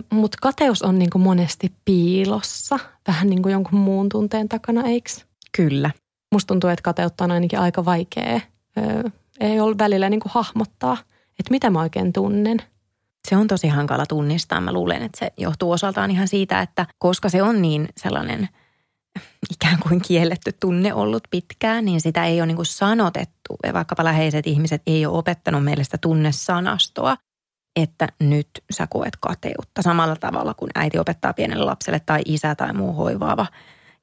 [0.10, 5.10] Mutta kateus on niinku monesti piilossa, vähän niin kuin jonkun muun tunteen takana, eikö?
[5.58, 5.92] Kyllä.
[6.32, 8.42] Musta tuntuu, että kateutta on ainakin aika vaikea.
[8.78, 10.98] Ö, ei ole välillä niinku hahmottaa,
[11.40, 12.62] että mitä mä oikein tunnen–
[13.30, 14.62] se on tosi hankala tunnistaa.
[14.62, 18.50] Mä luulen, että se johtuu osaltaan ihan siitä, että koska se on niin sellainen
[19.52, 23.58] ikään kuin kielletty tunne ollut pitkään, niin sitä ei ole niin kuin sanotettu.
[23.74, 27.18] Vaikkapa läheiset ihmiset ei ole opettanut meille sitä tunnesanastoa,
[27.76, 29.82] että nyt sä koet kateutta.
[29.82, 33.46] Samalla tavalla kuin äiti opettaa pienelle lapselle tai isä tai muu hoivaava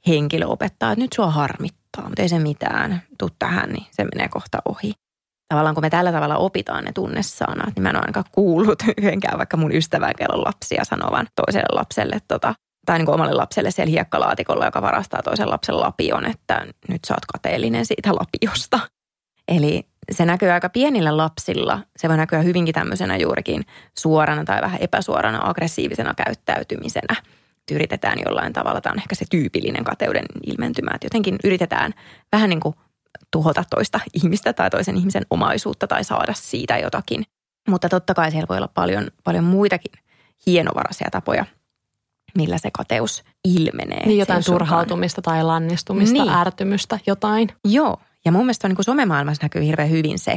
[0.06, 4.28] henkilö opettaa, että nyt sua harmittaa, mutta ei se mitään, tuu tähän, niin se menee
[4.28, 4.92] kohta ohi
[5.54, 9.38] tavallaan kun me tällä tavalla opitaan ne tunnesanat, niin mä en ole ainakaan kuullut yhdenkään
[9.38, 12.54] vaikka mun ystävän kellon lapsia sanovan toiselle lapselle tota,
[12.86, 17.14] tai niin kuin omalle lapselle siellä hiekkalaatikolla, joka varastaa toisen lapsen lapion, että nyt sä
[17.14, 18.80] oot kateellinen siitä lapiosta.
[19.48, 21.80] Eli se näkyy aika pienillä lapsilla.
[21.96, 23.64] Se voi näkyä hyvinkin tämmöisenä juurikin
[23.98, 27.16] suorana tai vähän epäsuorana aggressiivisena käyttäytymisenä.
[27.72, 31.94] yritetään jollain tavalla, tämä on ehkä se tyypillinen kateuden ilmentymä, että jotenkin yritetään
[32.32, 32.74] vähän niin kuin
[33.34, 37.24] tuhota toista ihmistä tai toisen ihmisen omaisuutta tai saada siitä jotakin.
[37.68, 39.92] Mutta totta kai siellä voi olla paljon, paljon muitakin
[40.46, 41.44] hienovaraisia tapoja,
[42.36, 44.06] millä se kateus ilmenee.
[44.06, 46.32] Niin jotain turhautumista tai lannistumista, niin.
[46.32, 47.48] ärtymystä, jotain.
[47.64, 50.36] Joo, ja mun mielestä on niin kuin somemaailmassa näkyy hirveän hyvin se,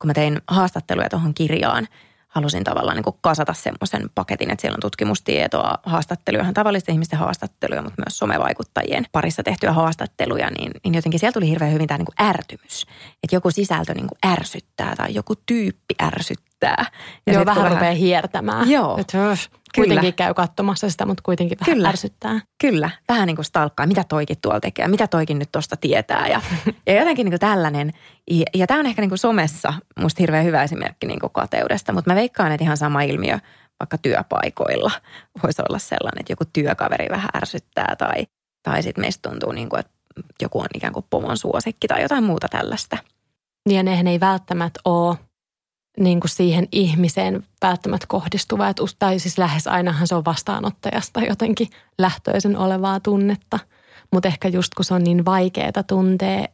[0.00, 1.88] kun mä tein haastatteluja tuohon kirjaan,
[2.34, 8.02] halusin tavallaan niin kasata semmoisen paketin, että siellä on tutkimustietoa, haastatteluja, tavallisten ihmisten haastatteluja, mutta
[8.06, 12.86] myös somevaikuttajien parissa tehtyjä haastatteluja, niin, niin jotenkin siellä tuli hirveän hyvin tämä niin ärtymys.
[13.22, 16.86] Että joku sisältö niin ärsyttää tai joku tyyppi ärsyttää.
[17.26, 18.70] Ja Joo, vähän, vähän rupeaa hiertämään.
[18.70, 18.98] Joo.
[18.98, 19.12] Et,
[19.74, 21.88] kuitenkin käy katsomassa sitä, mutta kuitenkin vähän Kyllä.
[21.88, 22.40] ärsyttää.
[22.60, 26.40] Kyllä, vähän niin kuin stalkkaa, mitä toikin tuolla tekee, mitä toikin nyt tuosta tietää ja,
[26.86, 27.92] ja jotenkin niin kuin tällainen.
[28.30, 31.92] Ja, ja tämä on ehkä niin kuin somessa musta hirveän hyvä esimerkki niin kuin kateudesta,
[31.92, 33.38] mutta mä veikkaan, että ihan sama ilmiö
[33.80, 34.90] vaikka työpaikoilla
[35.42, 38.26] voisi olla sellainen, että joku työkaveri vähän ärsyttää tai,
[38.62, 39.92] tai sitten meistä tuntuu niin kuin, että
[40.42, 42.98] joku on ikään kuin pomon suosikki tai jotain muuta tällaista.
[43.68, 45.16] Niin ja nehän ei välttämättä ole
[46.00, 51.68] niin kuin siihen ihmiseen välttämättä kohdistuva, että, tai siis lähes ainahan se on vastaanottajasta jotenkin
[51.98, 53.58] lähtöisen olevaa tunnetta.
[54.12, 56.46] Mutta ehkä just kun se on niin vaikeaa tuntea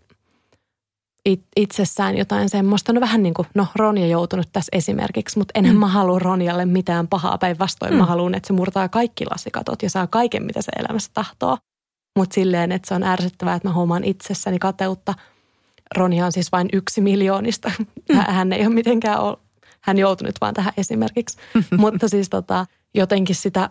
[1.56, 5.80] itsessään jotain semmoista, no vähän niin kuin, no Ronja joutunut tässä esimerkiksi, mutta enhän mm.
[5.80, 7.98] mä halua Ronjalle mitään pahaa, päinvastoin mm.
[7.98, 11.58] mä haluan, että se murtaa kaikki lasikatot ja saa kaiken, mitä se elämässä tahtoo.
[12.18, 15.14] Mutta silleen, että se on ärsyttävää, että mä huomaan itsessäni kateutta–
[15.96, 17.72] Ronja on siis vain yksi miljoonista.
[18.08, 18.16] Mm.
[18.16, 19.36] Hän ei ole mitenkään ole,
[19.80, 21.38] hän joutunut vaan tähän esimerkiksi.
[21.78, 23.70] Mutta siis tota, jotenkin sitä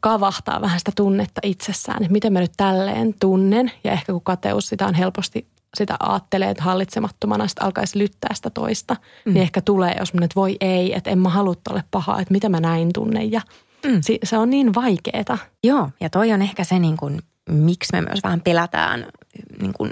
[0.00, 3.72] kavahtaa vähän sitä tunnetta itsessään, että miten mä nyt tälleen tunnen.
[3.84, 5.46] Ja ehkä kun kateus sitä on helposti,
[5.76, 9.34] sitä ajattelee, että hallitsemattomana sitä alkaisi lyttää sitä toista, mm.
[9.34, 12.48] niin ehkä tulee jos että voi ei, että en mä halua tolle pahaa, että mitä
[12.48, 13.32] mä näin tunnen.
[13.32, 13.40] Ja
[13.86, 14.00] mm.
[14.24, 15.38] se on niin vaikeeta.
[15.64, 17.20] Joo, ja toi on ehkä se niin kuin,
[17.50, 19.06] miksi me myös vähän pelätään
[19.60, 19.90] niin kuin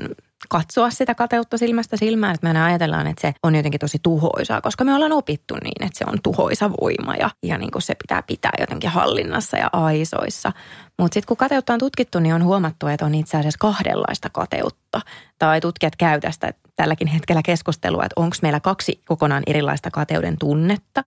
[0.49, 4.85] katsoa sitä kateutta silmästä silmään, että me ajatellaan, että se on jotenkin tosi tuhoisaa, koska
[4.85, 8.23] me ollaan opittu niin, että se on tuhoisa voima ja, ja niin kuin se pitää
[8.23, 10.53] pitää jotenkin hallinnassa ja aisoissa.
[10.99, 15.01] Mutta sitten kun kateutta on tutkittu, niin on huomattu, että on itse asiassa kahdenlaista kateutta.
[15.39, 21.03] Tai tutkijat käy tästä tälläkin hetkellä keskustelua, että onko meillä kaksi kokonaan erilaista kateuden tunnetta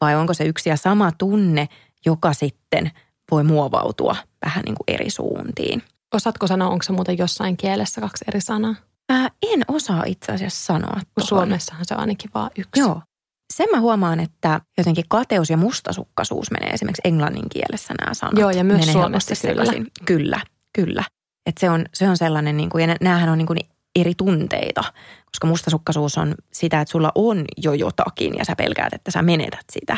[0.00, 1.68] vai onko se yksi ja sama tunne,
[2.06, 2.90] joka sitten
[3.30, 5.82] voi muovautua vähän niin kuin eri suuntiin.
[6.14, 8.74] Osaatko sanoa, onko se muuten jossain kielessä kaksi eri sanaa?
[9.08, 10.92] Ää, en osaa itse asiassa sanoa.
[10.92, 11.28] Tuohon.
[11.28, 12.80] Suomessahan se on ainakin vain yksi.
[12.80, 13.02] Joo.
[13.54, 18.38] Sen mä huomaan, että jotenkin kateus ja mustasukkaisuus menee esimerkiksi englannin kielessä nämä sanat.
[18.38, 19.64] Joo, ja myös Suomessa kyllä.
[20.06, 20.40] Kyllä,
[20.72, 21.04] kyllä.
[21.46, 23.58] Et se, on, se on sellainen, niin kuin, ja näähän on niin kuin
[23.96, 24.84] eri tunteita,
[25.24, 29.64] koska mustasukkaisuus on sitä, että sulla on jo jotakin ja sä pelkäät, että sä menetät
[29.72, 29.96] sitä.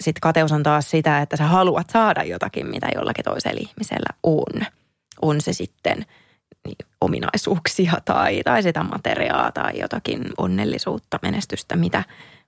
[0.00, 4.66] Sitten kateus on taas sitä, että sä haluat saada jotakin, mitä jollakin toisella ihmisellä on
[5.22, 6.06] on se sitten
[7.00, 12.04] ominaisuuksia tai, tai sitä materiaa tai jotakin onnellisuutta, menestystä, mitä,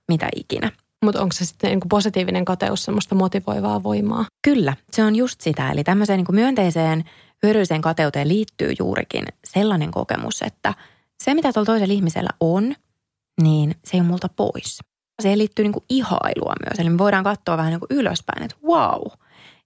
[0.07, 0.71] mitä ikinä.
[1.05, 4.25] Mutta onko se sitten niin positiivinen kateus semmoista motivoivaa voimaa?
[4.41, 5.71] Kyllä, se on just sitä.
[5.71, 7.03] Eli tämmöiseen niin myönteiseen
[7.43, 10.73] hyödylliseen kateuteen liittyy juurikin sellainen kokemus, että
[11.23, 12.75] se mitä tuolla toisella ihmisellä on,
[13.41, 14.79] niin se ei ole multa pois.
[15.21, 16.79] Se liittyy niin ihailua myös.
[16.79, 19.01] Eli me voidaan katsoa vähän niin ylöspäin, että wow.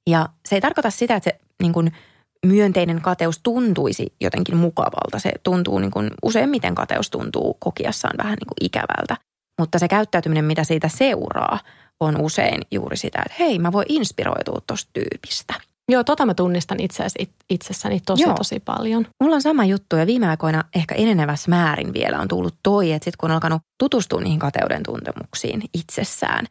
[0.08, 1.92] Ja se ei tarkoita sitä, että se niin kuin–
[2.46, 5.20] myönteinen kateus tuntuisi jotenkin mukavalta.
[5.20, 9.18] Se tuntuu niin kuin, useimmiten kateus tuntuu kokiassaan vähän niin kuin ikävältä.
[9.60, 11.60] Mutta se käyttäytyminen, mitä siitä seuraa,
[12.00, 15.54] on usein juuri sitä, että hei, mä voin inspiroitua tuosta tyypistä.
[15.92, 17.04] Joo, tota mä tunnistan itse
[17.50, 18.34] itsessäni tosi Joo.
[18.34, 19.08] tosi paljon.
[19.24, 23.06] Mulla on sama juttu ja viime aikoina ehkä enenevässä määrin vielä on tullut toi, että
[23.06, 26.46] sit kun on alkanut tutustua niihin kateuden tuntemuksiin itsessään,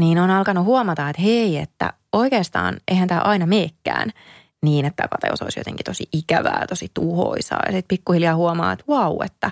[0.00, 4.12] niin on alkanut huomata, että hei, että oikeastaan eihän tämä aina meekään
[4.64, 7.62] niin, että kateus olisi jotenkin tosi ikävää, tosi tuhoisaa.
[7.66, 9.50] Ja sitten pikkuhiljaa huomaa, että vau, että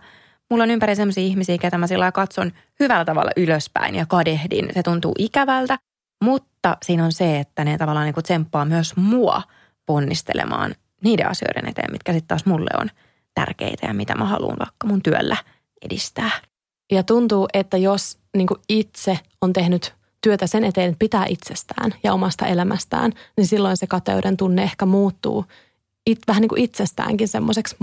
[0.51, 4.69] mulla on ympäri sellaisia ihmisiä, ketä mä sillä katson hyvällä tavalla ylöspäin ja kadehdin.
[4.75, 5.79] Se tuntuu ikävältä,
[6.25, 9.43] mutta siinä on se, että ne tavallaan niin tsemppaa myös mua
[9.87, 12.91] ponnistelemaan niiden asioiden eteen, mitkä sitten taas mulle on
[13.35, 15.37] tärkeitä ja mitä mä haluan vaikka mun työllä
[15.83, 16.31] edistää.
[16.93, 22.15] Ja tuntuu, että jos niin itse on tehnyt työtä sen eteen, että pitää itsestään ja
[22.15, 25.45] omasta elämästään, niin silloin se kateuden tunne ehkä muuttuu
[26.07, 27.77] it, vähän niin kuin itsestäänkin semmoiseksi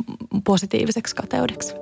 [0.45, 1.73] positiiviseksi kateudeksi.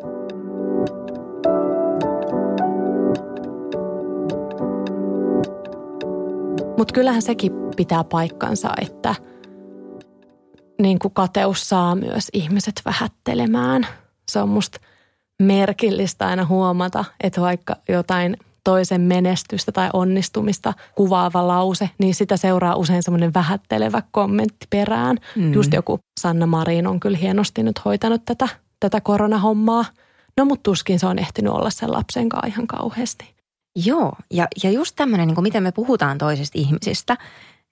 [6.78, 9.16] Mutta kyllähän sekin pitää paikkansa, että
[10.82, 13.88] niin kuin kateus saa myös ihmiset vähättelemään.
[14.32, 14.80] Se on musta
[15.42, 18.38] merkillistä aina huomata, että vaikka jotain–
[18.70, 25.18] toisen menestystä tai onnistumista kuvaava lause, niin sitä seuraa usein semmoinen vähättelevä kommentti perään.
[25.36, 25.54] Mm.
[25.54, 28.48] Just joku Sanna Marin on kyllä hienosti nyt hoitanut tätä,
[28.80, 29.86] tätä koronahommaa.
[30.38, 33.36] No mutta tuskin se on ehtinyt olla sen lapsen kanssa ihan kauheasti.
[33.86, 37.18] Joo, ja, ja just tämmöinen, niin miten me puhutaan toisista ihmisistä,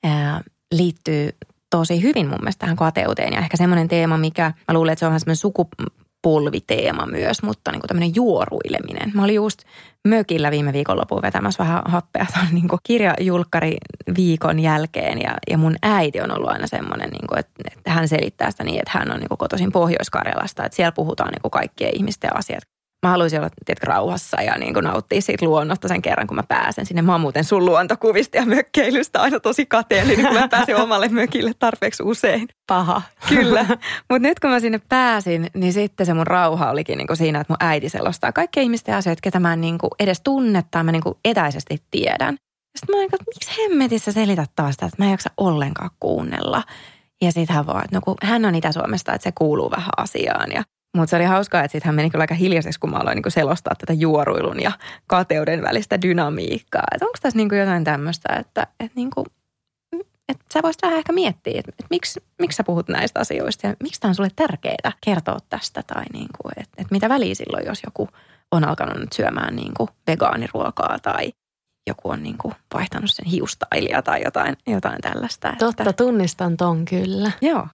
[0.04, 1.30] ää, liittyy
[1.70, 3.34] tosi hyvin mun mielestä tähän kateuteen.
[3.34, 5.38] Ja ehkä semmoinen teema, mikä mä luulen, että se on vähän semmoinen
[6.28, 9.12] sukupolviteema myös, mutta niin kuin tämmöinen juoruileminen.
[9.14, 9.60] Mä olin just
[10.08, 13.78] mökillä viime viikonloppuun vetämässä vähän happea tuon niin kirjajulkkari
[14.18, 15.22] viikon jälkeen.
[15.22, 18.64] Ja, ja mun äiti on ollut aina semmoinen, niin kuin, että, että hän selittää sitä
[18.64, 20.66] niin, että hän on niin kuin kotoisin Pohjois-Karjalasta.
[20.66, 22.64] Että siellä puhutaan niin kuin kaikkien ihmisten asiat
[23.06, 26.44] mä haluaisin olla tiedätkö, rauhassa ja niin kuin nauttia siitä luonnosta sen kerran, kun mä
[26.44, 27.02] pääsen sinne.
[27.02, 31.52] Mä oon muuten sun luontokuvista ja mökkeilystä aina tosi kateellinen, kun mä pääsen omalle mökille
[31.60, 32.48] tarpeeksi usein.
[32.68, 33.02] Paha.
[33.30, 33.66] Kyllä.
[34.10, 37.40] Mutta nyt kun mä sinne pääsin, niin sitten se mun rauha olikin niin kuin siinä,
[37.40, 40.84] että mun äiti selostaa kaikkia ihmisten asioita, ketä mä en niin kuin edes tunne tai
[40.84, 42.38] mä niin kuin etäisesti tiedän.
[42.78, 46.64] Sitten mä oon että miksi hemmetissä selität taas sitä, että mä en jaksa ollenkaan kuunnella.
[47.22, 50.52] Ja sitten hän vaan, että no kun hän on Itä-Suomesta, että se kuuluu vähän asiaan.
[50.52, 50.64] Ja
[50.98, 53.32] mutta se oli hauskaa, että sitten hän meni kyllä aika hiljaiseksi, kun mä aloin niin
[53.32, 54.72] selostaa tätä juoruilun ja
[55.08, 56.84] kateuden välistä dynamiikkaa.
[56.96, 59.26] Että onko tässä niin jotain tämmöistä, että, että, niin kuin,
[60.30, 63.76] että sä voisit vähän ehkä miettiä, että, että miksi, miksi sä puhut näistä asioista ja
[63.84, 65.84] miksi tämä on sulle tärkeää kertoa tästä.
[65.88, 68.10] Tai niin kuin, että, että mitä väliä silloin, jos joku
[68.52, 71.34] on alkanut nyt syömään niin kuin vegaaniruokaa tai
[71.88, 75.56] joku on niin kuin vaihtanut sen hiustailia tai jotain, jotain tällaista.
[75.60, 75.94] Totta, että...
[75.94, 77.32] tunnistan ton kyllä.
[77.42, 77.68] Joo.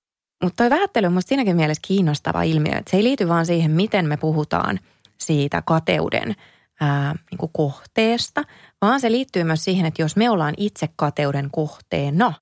[0.44, 3.72] Mutta toi vähättely on musta siinäkin mielessä kiinnostava ilmiö, että se ei liity vaan siihen,
[3.72, 4.80] miten me puhutaan
[5.18, 6.36] siitä kateuden
[6.80, 8.44] ää, niin kuin kohteesta,
[8.82, 12.34] vaan se liittyy myös siihen, että jos me ollaan itse kateuden kohteena,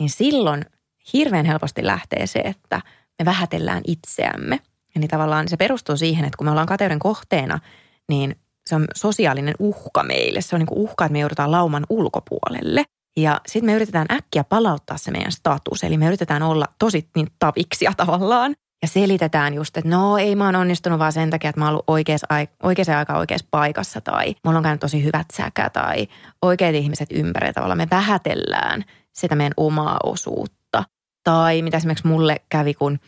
[0.00, 0.64] niin silloin
[1.12, 2.80] hirveän helposti lähtee se, että
[3.18, 4.60] me vähätellään itseämme.
[4.96, 7.60] Eli tavallaan se perustuu siihen, että kun me ollaan kateuden kohteena,
[8.08, 10.40] niin se on sosiaalinen uhka meille.
[10.40, 12.84] Se on niin kuin uhka, että me joudutaan lauman ulkopuolelle.
[13.16, 15.84] Ja sitten me yritetään äkkiä palauttaa se meidän status.
[15.84, 18.54] Eli me yritetään olla tosi niin taviksia tavallaan.
[18.82, 21.70] Ja selitetään just, että no ei mä oon onnistunut vaan sen takia, että mä oon
[21.70, 22.26] ollut oikeassa,
[22.62, 24.00] oikeassa aikaan oikeassa paikassa.
[24.00, 26.08] Tai mulla on käynyt tosi hyvät säkä tai
[26.42, 27.52] oikeat ihmiset ympäri.
[27.52, 30.84] Tavallaan me vähätellään sitä meidän omaa osuutta.
[31.24, 32.98] Tai mitä esimerkiksi mulle kävi, kun–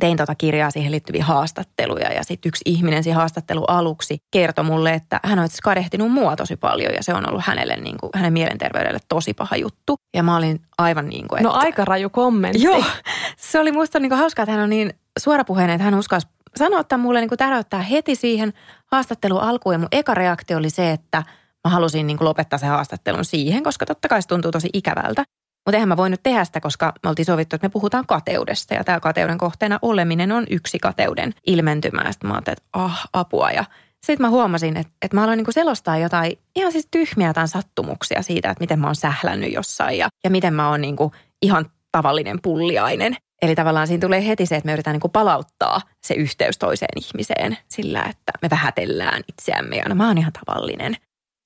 [0.00, 4.94] tein tota kirjaa siihen liittyviä haastatteluja ja sitten yksi ihminen siinä haastattelu aluksi kertoi mulle,
[4.94, 8.10] että hän on itse kadehtinut mua tosi paljon ja se on ollut hänelle niin kuin,
[8.14, 9.96] hänen mielenterveydelle tosi paha juttu.
[10.14, 11.58] Ja mä olin aivan niin kuin, no että...
[11.58, 12.62] No aika raju kommentti.
[12.62, 12.84] Joo,
[13.50, 16.26] se oli musta niin kuin hauskaa, että hän on niin suorapuheinen, että hän uskalsi
[16.56, 18.52] sanoa että mulle niin kuin täräyttää heti siihen
[18.92, 21.22] haastattelu alkuun ja mun eka reaktio oli se, että
[21.64, 25.24] mä halusin niin kuin lopettaa sen haastattelun siihen, koska totta kai se tuntuu tosi ikävältä.
[25.66, 28.74] Mutta eihän mä voinut tehdä sitä, koska me oltiin sovittu, että me puhutaan kateudesta.
[28.74, 32.12] Ja tämä kateuden kohteena oleminen on yksi kateuden ilmentymä.
[32.12, 33.50] Sitten mä ajattelin, että ah, apua.
[33.50, 33.64] Ja
[34.06, 38.22] sitten mä huomasin, että, että mä aloin niin selostaa jotain ihan siis tyhmiä jotain sattumuksia
[38.22, 40.96] siitä, että miten mä oon sählännyt jossain ja, ja miten mä oon niin
[41.42, 43.16] ihan tavallinen pulliainen.
[43.42, 47.58] Eli tavallaan siinä tulee heti se, että me yritetään niin palauttaa se yhteys toiseen ihmiseen
[47.68, 50.96] sillä, että me vähätellään itseämme ja no mä oon ihan tavallinen.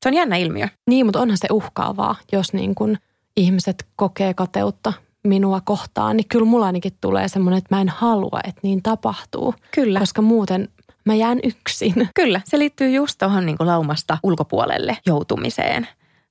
[0.02, 0.68] Se on jännä ilmiö.
[0.90, 2.98] Niin, mutta onhan se uhkaavaa, jos niin kuin
[3.38, 4.92] ihmiset kokee kateutta
[5.26, 9.54] minua kohtaan, niin kyllä mulla ainakin tulee semmoinen, että mä en halua, että niin tapahtuu.
[9.74, 10.00] Kyllä.
[10.00, 10.68] Koska muuten
[11.04, 11.94] mä jään yksin.
[12.14, 15.88] Kyllä, se liittyy just tuohon niin laumasta ulkopuolelle joutumiseen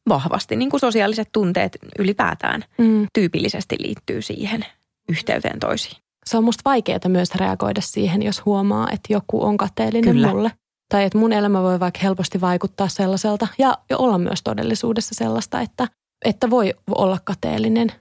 [0.10, 0.56] vahvasti.
[0.56, 3.08] Niin kuin sosiaaliset tunteet ylipäätään mm.
[3.14, 4.66] tyypillisesti liittyy siihen
[5.10, 5.98] yhteyteen toisiin.
[6.26, 10.28] Se on musta vaikeaa myös reagoida siihen, jos huomaa, että joku on kateellinen Kyllä.
[10.28, 10.52] mulle.
[10.90, 15.88] Tai että mun elämä voi vaikka helposti vaikuttaa sellaiselta ja olla myös todellisuudessa sellaista, että
[16.26, 17.92] että voi olla kateellinen.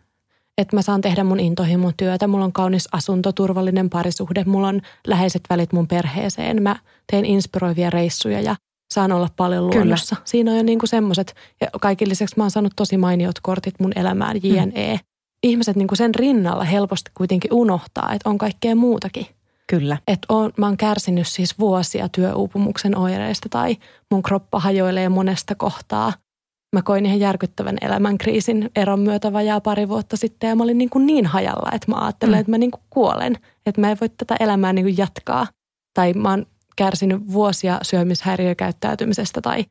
[0.59, 4.81] Että mä saan tehdä mun intohimon työtä, mulla on kaunis asunto, turvallinen parisuhde, mulla on
[5.07, 6.62] läheiset välit mun perheeseen.
[6.62, 6.76] Mä
[7.11, 8.57] teen inspiroivia reissuja ja
[8.94, 10.16] saan olla paljon luonnossa.
[10.16, 10.26] Kyllä.
[10.26, 13.92] Siinä on jo niinku semmoiset, ja kaiken lisäksi mä oon saanut tosi mainiot kortit mun
[13.96, 14.92] elämään, JNE.
[14.92, 15.00] Mm.
[15.42, 19.26] Ihmiset niinku sen rinnalla helposti kuitenkin unohtaa, että on kaikkea muutakin.
[19.66, 19.98] Kyllä.
[20.09, 23.76] Että on, mä oon kärsinyt siis vuosia työuupumuksen oireista tai
[24.11, 26.12] mun kroppa hajoilee monesta kohtaa–
[26.72, 30.90] mä koin ihan järkyttävän elämänkriisin eron myötä vajaa pari vuotta sitten ja mä olin niin,
[30.90, 32.40] kuin niin hajalla, että mä ajattelin, mm.
[32.40, 35.46] että mä niin kuin kuolen, että mä en voi tätä elämää niin kuin jatkaa.
[35.94, 39.64] Tai mä oon kärsinyt vuosia syömishäiriökäyttäytymisestä tai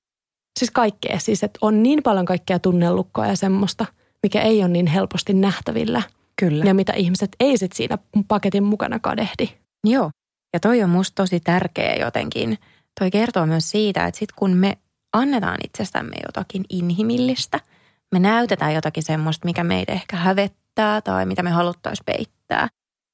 [0.59, 1.19] siis kaikkea.
[1.19, 3.85] Siis, että on niin paljon kaikkea tunnelukkoa ja semmoista,
[4.23, 6.01] mikä ei ole niin helposti nähtävillä.
[6.39, 6.65] Kyllä.
[6.65, 9.49] Ja mitä ihmiset ei sit siinä paketin mukana kadehdi.
[9.83, 10.11] Joo.
[10.53, 12.57] Ja toi on musta tosi tärkeä jotenkin.
[12.99, 14.77] Toi kertoo myös siitä, että sit kun me
[15.15, 17.59] annetaan itsestämme jotakin inhimillistä,
[18.11, 22.67] me näytetään jotakin semmoista, mikä meitä ehkä hävettää tai mitä me haluttaisiin peittää,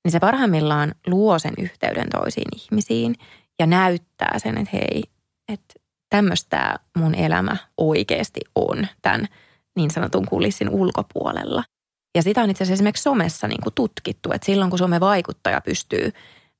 [0.04, 3.16] niin se parhaimmillaan luo sen yhteyden toisiin ihmisiin
[3.60, 5.04] ja näyttää sen, että hei,
[5.48, 5.74] että
[6.10, 9.28] tämmöistä mun elämä oikeasti on tämän
[9.76, 11.64] niin sanotun kulissin ulkopuolella.
[12.16, 16.12] Ja sitä on itse asiassa esimerkiksi somessa niin kuin tutkittu, että silloin kun some-vaikuttaja pystyy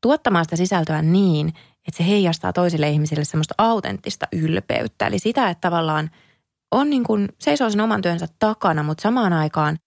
[0.02, 1.54] tuottamaan sitä sisältöä niin,
[1.88, 5.08] että se heijastaa toisille ihmisille semmoista autenttista ylpeyttä.
[5.08, 6.10] Eli sitä, että tavallaan
[6.72, 9.78] on niin kuin, seisoo sen oman työnsä takana, mutta samaan aikaan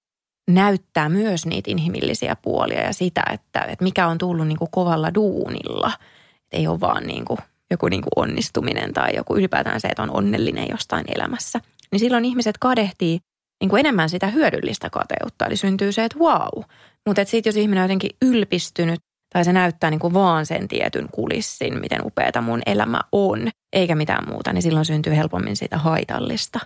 [0.50, 5.14] näyttää myös niitä inhimillisiä puolia ja sitä, että, että mikä on tullut niin kuin kovalla
[5.14, 5.92] duunilla.
[6.26, 7.38] Että ei ole vaan niin kuin
[7.70, 11.60] joku niin kuin onnistuminen tai joku ylipäätään se, että on onnellinen jostain elämässä.
[11.92, 13.18] Niin silloin ihmiset kadehtii
[13.60, 15.46] niin kuin enemmän sitä hyödyllistä kateutta.
[15.46, 16.62] Eli syntyy se, että wow.
[17.06, 19.00] Mutta sitten jos ihminen on jotenkin ylpistynyt
[19.34, 23.94] tai se näyttää niin kuin vaan sen tietyn kulissin, miten upeata mun elämä on, eikä
[23.94, 26.60] mitään muuta, niin silloin syntyy helpommin siitä haitallista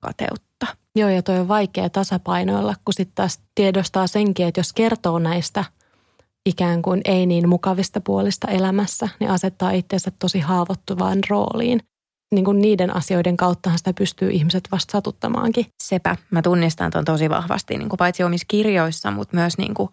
[0.00, 0.66] kateutta.
[0.96, 5.64] Joo, ja toi on vaikea tasapainoilla, kun sitten taas tiedostaa senkin, että jos kertoo näistä
[6.46, 11.80] ikään kuin ei niin mukavista puolista elämässä, niin asettaa itsensä tosi haavoittuvaan rooliin.
[12.34, 15.66] Niin kuin niiden asioiden kauttahan sitä pystyy ihmiset vasta satuttamaankin.
[15.82, 16.16] Sepä.
[16.30, 19.88] Mä tunnistan ton tosi vahvasti, niin kuin paitsi omissa kirjoissa, mutta myös niin kuin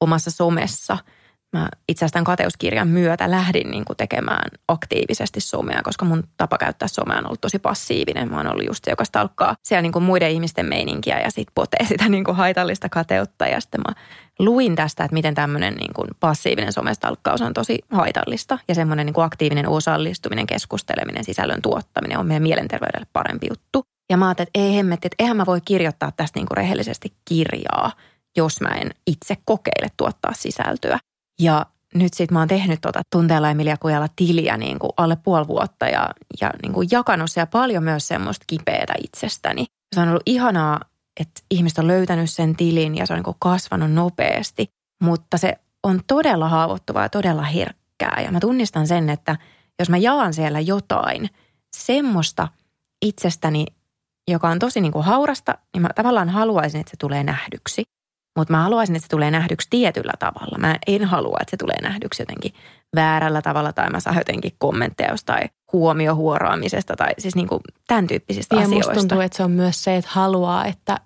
[0.00, 0.98] omassa somessa–
[1.54, 6.58] mä itse asiassa tämän kateuskirjan myötä lähdin niin kuin tekemään aktiivisesti somea, koska mun tapa
[6.58, 8.30] käyttää somea on ollut tosi passiivinen.
[8.30, 11.48] Mä oon ollut just se, joka stalkkaa siellä niin kuin muiden ihmisten meininkiä ja sit
[11.54, 13.46] potee sitä niin kuin haitallista kateutta.
[13.46, 13.94] Ja sitten mä
[14.38, 19.14] luin tästä, että miten tämmöinen niin kuin passiivinen somestalkkaus on tosi haitallista ja semmoinen niin
[19.14, 23.84] kuin aktiivinen osallistuminen, keskusteleminen, sisällön tuottaminen on meidän mielenterveydelle parempi juttu.
[24.10, 27.12] Ja mä ajattelin, että ei hemmetti, että eihän mä voi kirjoittaa tästä niin kuin rehellisesti
[27.24, 27.92] kirjaa,
[28.36, 30.98] jos mä en itse kokeile tuottaa sisältöä.
[31.40, 35.46] Ja nyt sitten mä oon tehnyt tuota tunteella Emilia Kujalla tiliä niin kuin alle puoli
[35.46, 39.64] vuotta ja, ja niin kuin jakanut siellä paljon myös semmoista kipeätä itsestäni.
[39.94, 40.80] Se on ollut ihanaa,
[41.20, 44.66] että ihmiset on löytänyt sen tilin ja se on niin kuin kasvanut nopeasti,
[45.02, 48.20] mutta se on todella haavoittuvaa ja todella herkkää.
[48.24, 49.36] Ja mä tunnistan sen, että
[49.78, 51.30] jos mä jaan siellä jotain
[51.76, 52.48] semmoista
[53.02, 53.66] itsestäni,
[54.30, 57.82] joka on tosi niin kuin haurasta, niin mä tavallaan haluaisin, että se tulee nähdyksi.
[58.36, 60.58] Mutta mä haluaisin, että se tulee nähdyksi tietyllä tavalla.
[60.58, 62.52] Mä en halua, että se tulee nähdyksi jotenkin
[62.94, 68.56] väärällä tavalla tai mä saan jotenkin kommentteja jostain huomiohuoraamisesta tai siis niin kuin tämän tyyppisistä
[68.56, 68.92] ja asioista.
[68.92, 71.00] Ja tuntuu, että se on myös se, että haluaa, että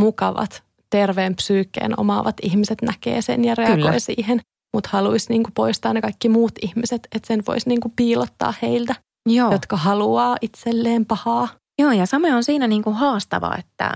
[0.00, 3.98] mukavat, terveen psyykkeen omaavat ihmiset näkee sen ja reagoi Kyllä.
[3.98, 4.40] siihen.
[4.74, 8.54] Mutta haluaisi niin kuin poistaa ne kaikki muut ihmiset, että sen voisi niin kuin piilottaa
[8.62, 8.94] heiltä,
[9.26, 9.52] Joo.
[9.52, 11.48] jotka haluaa itselleen pahaa.
[11.80, 13.92] Joo, ja sama on siinä niin kuin haastavaa, että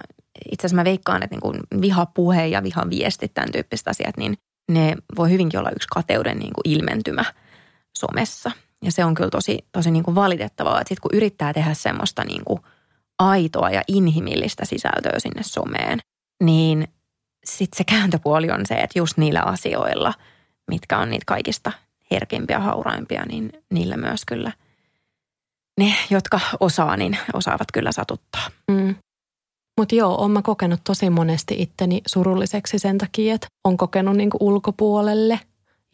[0.52, 4.34] itse asiassa mä veikkaan, että niin kuin vihapuhe ja vihaviestit, tämän tyyppiset asiat, niin
[4.70, 7.24] ne voi hyvinkin olla yksi kateuden niin kuin ilmentymä
[7.98, 8.50] somessa.
[8.84, 12.24] Ja se on kyllä tosi, tosi niin kuin valitettavaa, että sitten kun yrittää tehdä semmoista
[12.24, 12.60] niin kuin
[13.18, 15.98] aitoa ja inhimillistä sisältöä sinne someen,
[16.42, 16.88] niin
[17.44, 20.14] sitten se kääntöpuoli on se, että just niillä asioilla,
[20.70, 21.72] mitkä on niitä kaikista
[22.10, 24.52] herkimpiä, hauraimpia, niin niillä myös kyllä
[25.80, 28.50] ne, jotka osaa, niin osaavat kyllä satuttaa.
[28.70, 28.94] Mm.
[29.78, 34.38] Mutta joo, oon mä kokenut tosi monesti itteni surulliseksi sen takia, että on kokenut niinku
[34.40, 35.40] ulkopuolelle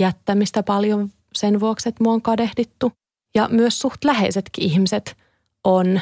[0.01, 2.93] jättämistä paljon sen vuoksi, että mua on kadehdittu.
[3.35, 5.17] Ja myös suht läheisetkin ihmiset
[5.65, 6.01] on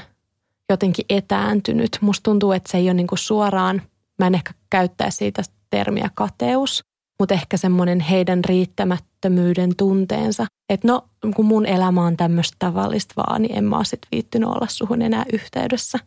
[0.71, 1.99] jotenkin etääntynyt.
[2.01, 3.83] Musta tuntuu, että se ei ole niinku suoraan,
[4.19, 6.85] mä en ehkä käyttää siitä termiä kateus,
[7.18, 10.46] mutta ehkä semmoinen heidän riittämättömyyden tunteensa.
[10.68, 14.48] Että no, kun mun elämä on tämmöistä tavallista vaan, niin en mä ole sit viittynyt
[14.48, 15.98] olla suhun enää yhteydessä.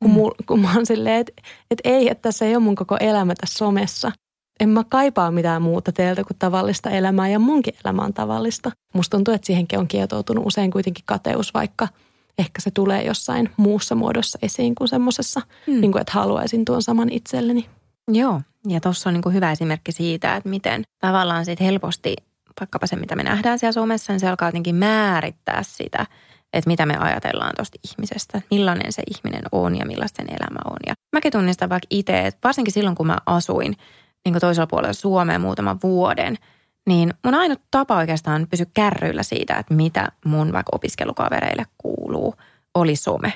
[0.00, 0.14] Kun, mm.
[0.14, 1.32] mul, kun mä oon silleen, että
[1.70, 4.12] et ei, että tässä ei ole mun koko elämä tässä somessa.
[4.60, 8.70] En mä kaipaa mitään muuta teiltä kuin tavallista elämää ja munkin elämä on tavallista.
[8.94, 11.88] Musta tuntuu, että siihenkin on kietoutunut usein kuitenkin kateus, vaikka
[12.38, 15.80] ehkä se tulee jossain muussa muodossa esiin kuin semmoisessa, mm.
[15.80, 17.66] niin kuin, että haluaisin tuon saman itselleni.
[18.08, 22.16] Joo, ja tuossa on niin kuin hyvä esimerkki siitä, että miten tavallaan sit helposti,
[22.60, 26.06] vaikkapa se mitä me nähdään siellä somessa, niin se alkaa jotenkin määrittää sitä,
[26.52, 30.76] että mitä me ajatellaan tuosta ihmisestä, millainen se ihminen on ja millaista sen elämä on.
[30.86, 33.76] Ja mäkin tunnistan vaikka itse, että varsinkin silloin kun mä asuin
[34.24, 36.36] niin kuin toisella puolella Suomea muutaman vuoden,
[36.86, 42.34] niin mun ainut tapa oikeastaan pysy kärryillä siitä, että mitä mun vaikka opiskelukavereille kuuluu,
[42.74, 43.32] oli some.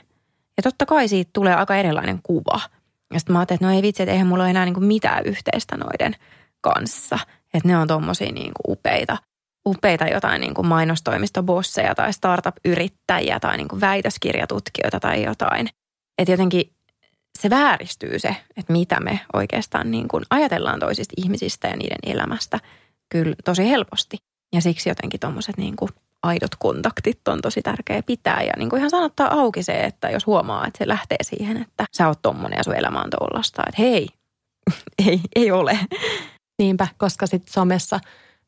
[0.57, 2.61] Ja totta kai siitä tulee aika erilainen kuva–
[3.13, 5.27] ja sitten mä ajattelin, että no ei vitsi, että eihän mulla ole enää niin mitään
[5.27, 6.17] yhteistä noiden
[6.61, 7.19] kanssa.
[7.55, 9.17] Että ne on tommosia niin upeita,
[9.67, 15.69] upeita jotain niin kuin mainostoimistobosseja tai startup-yrittäjiä tai niin kuin väitöskirjatutkijoita tai jotain.
[16.19, 16.73] Että jotenkin
[17.39, 22.61] se vääristyy se, että mitä me oikeastaan niin kuin ajatellaan toisista ihmisistä ja niiden elämästä
[23.09, 24.17] kyllä tosi helposti.
[24.55, 25.91] Ja siksi jotenkin tuommoiset niin kuin
[26.23, 28.43] aidot kontaktit on tosi tärkeä pitää.
[28.43, 31.85] Ja niin kuin ihan sanottaa auki se, että jos huomaa, että se lähtee siihen, että
[31.97, 33.63] sä oot tommonen ja sun elämä on tollasta.
[33.69, 34.09] Että hei,
[35.07, 35.79] ei, ei ole.
[36.59, 38.01] Niinpä, koska sitten somessa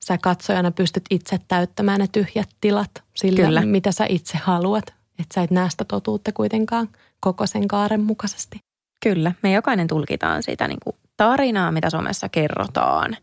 [0.04, 3.60] sä katsojana pystyt itse täyttämään ne tyhjät tilat sillä, Kyllä.
[3.60, 4.94] mitä sä itse haluat.
[5.18, 6.88] Että sä et näe sitä totuutta kuitenkaan
[7.20, 8.58] koko sen kaaren mukaisesti.
[9.02, 13.16] Kyllä, me jokainen tulkitaan sitä niin kuin tarinaa, mitä somessa kerrotaan,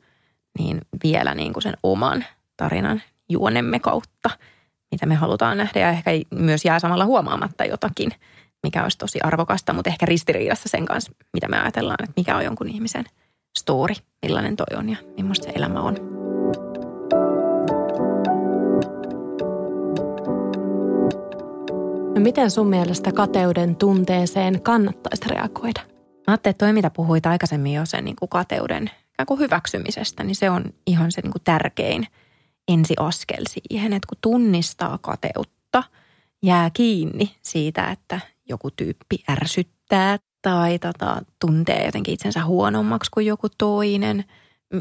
[0.60, 2.26] niin vielä niin kuin sen oman
[2.60, 4.30] tarinan juonemme kautta,
[4.92, 5.80] mitä me halutaan nähdä.
[5.80, 8.12] Ja ehkä myös jää samalla huomaamatta jotakin,
[8.64, 12.44] mikä olisi tosi arvokasta, mutta ehkä ristiriidassa sen kanssa, mitä me ajatellaan, että mikä on
[12.44, 13.06] jonkun ihmisen
[13.60, 15.96] story, millainen toi on ja millaista se elämä on.
[22.16, 25.82] No miten sun mielestä kateuden tunteeseen kannattaisi reagoida?
[26.00, 28.92] Mä ajattelin, että toi mitä puhuit aikaisemmin jo sen niin kuin kateuden
[29.28, 32.08] kuin hyväksymisestä, niin se on ihan se niin kuin tärkein
[32.74, 35.84] ensiaskel siihen, että kun tunnistaa kateutta,
[36.44, 43.48] jää kiinni siitä, että joku tyyppi ärsyttää tai tota, tuntee jotenkin itsensä huonommaksi kuin joku
[43.58, 44.26] toinen,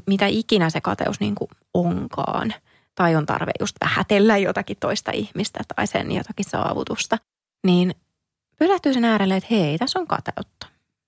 [0.07, 2.55] mitä ikinä se kateus niin kuin onkaan.
[2.95, 7.19] Tai on tarve just vähätellä jotakin toista ihmistä tai sen jotakin saavutusta.
[7.67, 7.95] Niin
[8.59, 10.67] pysähtyy sen äärelle, että hei, tässä on kateutta.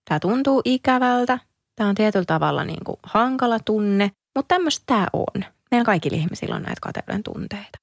[0.09, 1.39] Tämä tuntuu ikävältä,
[1.77, 5.45] tämä on tietyllä tavalla niin kuin hankala tunne, mutta tämmöistä tämä on.
[5.71, 7.79] Meillä kaikilla ihmisillä on näitä kateuden tunteita.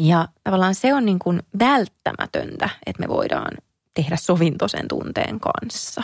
[0.00, 3.50] Ja tavallaan se on niin kuin välttämätöntä, että me voidaan
[3.94, 6.02] tehdä sovinto sen tunteen kanssa.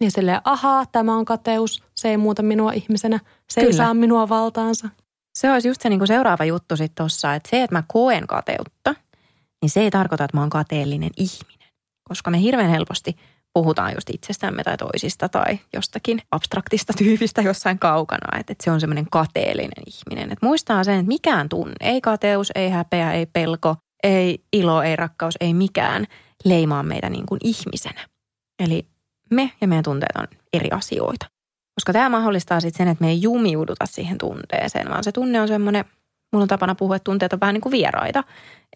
[0.00, 3.20] Niin silleen, ahaa, tämä on kateus, se ei muuta minua ihmisenä,
[3.50, 3.70] se Kyllä.
[3.72, 4.88] ei saa minua valtaansa.
[5.38, 8.26] Se olisi just se niin kuin seuraava juttu sitten tuossa, että se, että mä koen
[8.26, 8.94] kateutta,
[9.62, 11.68] niin se ei tarkoita, että mä oon kateellinen ihminen.
[12.08, 13.16] Koska me hirveän helposti
[13.54, 18.80] puhutaan just itsestämme tai toisista tai jostakin abstraktista tyypistä jossain kaukana, että, että se on
[18.80, 20.32] semmoinen kateellinen ihminen.
[20.32, 24.96] Että muistaa sen, että mikään tunne, ei kateus, ei häpeä, ei pelko, ei ilo, ei
[24.96, 26.06] rakkaus, ei mikään
[26.44, 28.06] leimaa meitä niin kuin ihmisenä.
[28.58, 28.86] Eli
[29.30, 31.26] me ja meidän tunteet on eri asioita.
[31.74, 35.48] Koska tämä mahdollistaa sitten sen, että me ei jumiuduta siihen tunteeseen, vaan se tunne on
[35.48, 35.84] semmoinen,
[36.32, 38.24] mulla on tapana puhua, että tunteet on vähän niin kuin vieraita.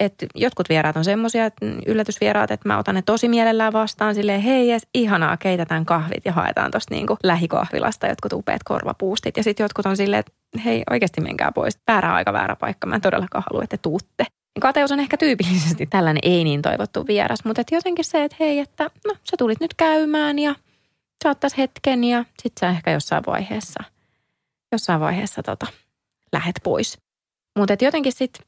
[0.01, 4.41] Että jotkut vieraat on semmoisia, että yllätysvieraat, että mä otan ne tosi mielellään vastaan silleen,
[4.41, 9.37] hei jes, ihanaa, keitetään kahvit ja haetaan tuosta niin lähikahvilasta jotkut upeat korvapuustit.
[9.37, 10.33] Ja sitten jotkut on silleen, että
[10.65, 14.27] hei oikeasti menkää pois, väärä aika, väärä paikka, mä en todellakaan halua, että te tuutte.
[14.61, 18.59] Kateus on ehkä tyypillisesti tällainen ei niin toivottu vieras, mutta et jotenkin se, että hei,
[18.59, 20.55] että no sä tulit nyt käymään ja
[21.25, 23.85] sä hetken ja sit sä ehkä jossain vaiheessa,
[24.73, 25.67] jossain vaiheessa tota,
[26.33, 27.06] lähet pois.
[27.57, 28.47] Mutta jotenkin sitten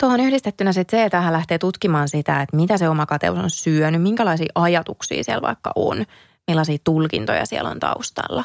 [0.00, 3.50] tuohon yhdistettynä sit se, että hän lähtee tutkimaan sitä, että mitä se oma kateus on
[3.50, 6.04] syönyt, minkälaisia ajatuksia siellä vaikka on,
[6.48, 8.44] millaisia tulkintoja siellä on taustalla.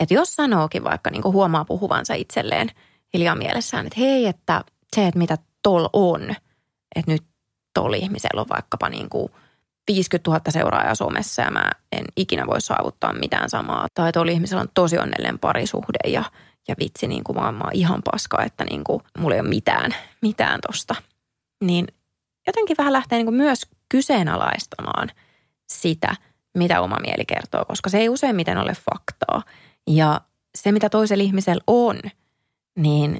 [0.00, 2.68] Että jos sanookin vaikka niin huomaa puhuvansa itselleen
[3.14, 4.64] hiljaa mielessään, että hei, että
[4.96, 6.22] se, että mitä tol on,
[6.96, 7.22] että nyt
[7.74, 9.32] tol ihmisellä on vaikkapa niin kuin
[9.88, 13.86] 50 000 seuraajaa somessa ja mä en ikinä voi saavuttaa mitään samaa.
[13.94, 16.24] Tai tol ihmisellä on tosi onnellinen parisuhde ja,
[16.68, 19.48] ja vitsi niin kuin mä, mä oon ihan paska, että niin kuin mulla ei ole
[19.48, 20.94] mitään, mitään tosta.
[21.64, 21.86] Niin
[22.46, 25.08] jotenkin vähän lähtee niin kuin myös kyseenalaistamaan
[25.68, 26.16] sitä,
[26.54, 29.42] mitä oma mieli kertoo, koska se ei useimmiten ole faktaa.
[29.86, 30.20] Ja
[30.54, 32.00] se, mitä toisella ihmisellä on,
[32.76, 33.18] niin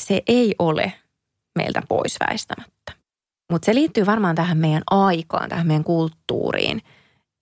[0.00, 0.92] se ei ole
[1.58, 2.92] meiltä pois väistämättä.
[3.52, 6.82] Mutta se liittyy varmaan tähän meidän aikaan, tähän meidän kulttuuriin.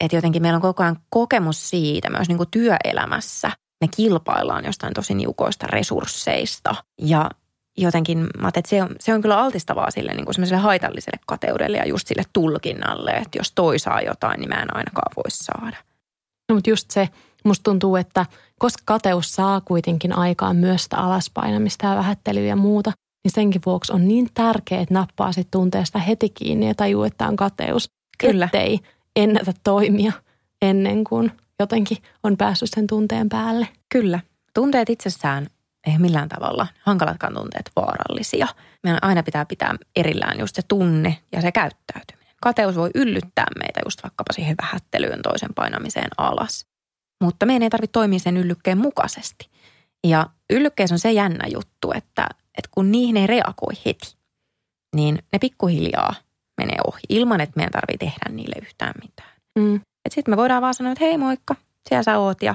[0.01, 3.51] Että jotenkin meillä on koko ajan kokemus siitä myös niin kuin työelämässä.
[3.83, 6.75] Me kilpaillaan jostain tosi niukoista resursseista.
[7.01, 7.31] Ja
[7.79, 11.89] jotenkin mä että se on, se on kyllä altistavaa sille niin kuin haitalliselle kateudelle ja
[11.89, 15.77] just sille tulkinnalle, että jos toi saa jotain, niin mä en ainakaan voi saada.
[16.49, 17.09] No, mutta just se,
[17.45, 18.27] musta tuntuu, että
[18.59, 22.93] koska kateus saa kuitenkin aikaan myös sitä alaspainamista ja vähättelyä ja muuta,
[23.25, 27.29] niin senkin vuoksi on niin tärkeää, että nappaa sit tunteesta heti kiinni ja tajuu, että
[27.29, 27.89] on kateus.
[28.19, 28.45] Kyllä.
[28.45, 28.81] Ettei
[29.17, 30.13] ennätä toimia
[30.63, 31.33] ennen kuin
[31.63, 33.69] jotenkin on päässyt sen tunteen päälle.
[33.89, 34.21] Kyllä.
[34.55, 35.47] Tunteet itsessään
[35.87, 38.49] ei millään tavalla, hankalatkaan tunteet vaarallisia.
[38.83, 42.35] Meidän aina pitää pitää erillään just se tunne ja se käyttäytyminen.
[42.43, 46.67] Kateus voi yllyttää meitä just vaikkapa siihen vähättelyyn toisen painamiseen alas.
[47.23, 49.51] Mutta meidän ei tarvitse toimia sen yllykkeen mukaisesti.
[50.07, 52.27] Ja yllykkeessä on se jännä juttu, että
[52.59, 54.17] että kun niihin ei reagoi heti,
[54.97, 56.15] niin ne pikkuhiljaa
[56.59, 59.33] menee ohi ilman, että meidän tarvii tehdä niille yhtään mitään.
[59.59, 59.81] Mm.
[60.05, 61.55] Että sitten me voidaan vaan sanoa, että hei moikka,
[61.89, 62.55] siellä sä oot ja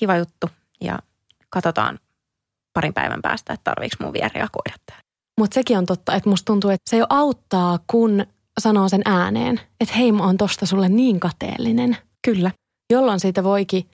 [0.00, 0.46] kiva juttu
[0.80, 0.98] ja
[1.50, 1.98] katsotaan
[2.72, 5.02] parin päivän päästä, että tarviiko mun vielä reagoida tähän.
[5.38, 8.26] Mutta sekin on totta, että musta tuntuu, että se jo auttaa, kun
[8.60, 11.96] sanoo sen ääneen, että hei mä oon tosta sulle niin kateellinen.
[12.26, 12.50] Kyllä.
[12.92, 13.90] Jolloin siitä voikin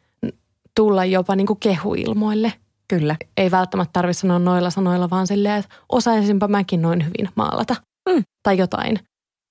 [0.77, 2.53] tulla jopa niin kuin kehuilmoille.
[2.89, 3.17] Kyllä.
[3.37, 7.77] Ei välttämättä tarvitse sanoa noilla sanoilla, vaan silleen, että osaisinpa mäkin noin hyvin maalata.
[8.09, 8.23] Mm.
[8.43, 8.99] Tai jotain.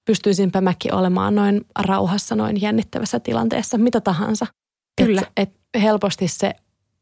[0.05, 4.45] Pystyisinpä mäkin olemaan noin rauhassa, noin jännittävässä tilanteessa, mitä tahansa.
[5.01, 5.21] Kyllä.
[5.21, 6.55] Et, et helposti se,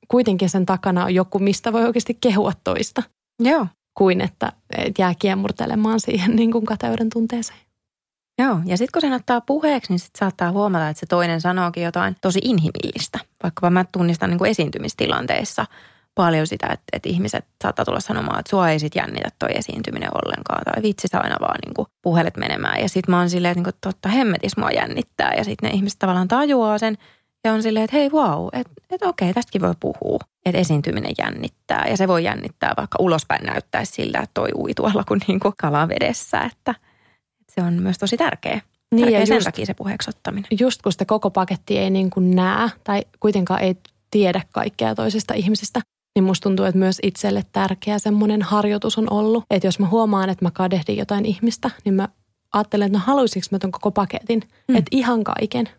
[0.07, 3.03] kuitenkin sen takana on joku, mistä voi oikeasti kehua toista.
[3.39, 3.67] Joo.
[3.97, 7.59] Kuin että et jää kiemurtelemaan siihen niin kuin kateuden tunteeseen.
[8.41, 11.83] Joo, ja sitten kun sen ottaa puheeksi, niin sitten saattaa huomata, että se toinen sanookin
[11.83, 13.19] jotain tosi inhimillistä.
[13.43, 15.65] Vaikka mä tunnistan niin kuin esiintymistilanteissa
[16.17, 20.09] paljon sitä, että, että ihmiset saattaa tulla sanomaan, että sua ei sit jännitä toi esiintyminen
[20.13, 20.61] ollenkaan.
[20.65, 22.81] Tai vitsi sä aina vaan niin kuin puhelet menemään.
[22.81, 25.33] Ja sitten mä oon silleen, että niin kuin, totta hemmetis mua jännittää.
[25.37, 26.97] Ja sitten ne ihmiset tavallaan tajuaa sen
[27.43, 30.19] ja on silleen, että hei wow, että, että okei, tästäkin voi puhua.
[30.45, 35.03] Että esiintyminen jännittää ja se voi jännittää, vaikka ulospäin näyttäisi siltä, että toi ui tuolla
[35.03, 36.41] kuin, niin kuin kala vedessä.
[36.41, 36.71] Että,
[37.41, 38.61] että se on myös tosi tärkeä.
[38.91, 40.47] Niin tärkeä ja sen just, takia se puheeksi ottaminen.
[40.59, 43.75] Just kun sitä koko paketti ei niin kuin näe tai kuitenkaan ei
[44.11, 45.81] tiedä kaikkea toisesta ihmisestä,
[46.17, 49.43] niin musta tuntuu, että myös itselle tärkeä semmoinen harjoitus on ollut.
[49.49, 52.09] Että jos mä huomaan, että mä kadehdin jotain ihmistä, niin mä
[52.53, 54.43] ajattelen, että no haluaisinko mä ton koko paketin.
[54.67, 54.75] Mm.
[54.75, 55.69] Että ihan kaiken.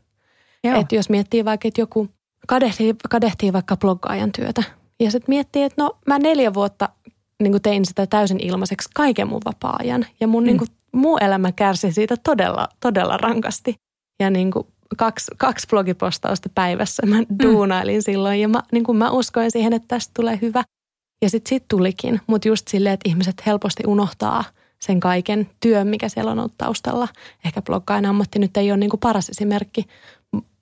[0.64, 2.09] Että jos miettii vaikka, että joku
[2.47, 4.62] kadehtii, kadehtii vaikka bloggaajan työtä.
[5.01, 6.89] Ja sitten miettii, että no mä neljä vuotta
[7.43, 10.07] niin tein sitä täysin ilmaiseksi kaiken mun vapaa-ajan.
[10.20, 10.47] Ja mun mm.
[10.47, 13.74] niin kuin, muu elämä kärsi siitä todella, todella rankasti.
[14.20, 14.66] Ja niin kuin,
[14.97, 17.26] kaksi, kaksi blogipostausta päivässä mä mm.
[17.43, 18.03] duunailin mm.
[18.03, 18.41] silloin.
[18.41, 20.64] Ja mä, niin kuin mä uskoin siihen, että tästä tulee hyvä.
[21.22, 22.20] Ja sitten sit tulikin.
[22.26, 24.45] Mutta just silleen, että ihmiset helposti unohtaa
[24.80, 27.09] sen kaiken työn, mikä siellä on ollut taustalla.
[27.45, 29.86] Ehkä bloggaajan ammatti nyt ei ole niin kuin paras esimerkki,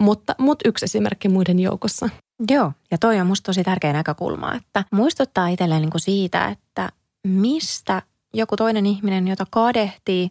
[0.01, 2.09] mutta, mutta yksi esimerkki muiden joukossa.
[2.51, 6.93] Joo, ja toi on musta tosi tärkeä näkökulma, että muistuttaa itselleen niin kuin siitä, että
[7.27, 8.03] mistä
[8.35, 10.31] joku toinen ihminen, jota kadehtii,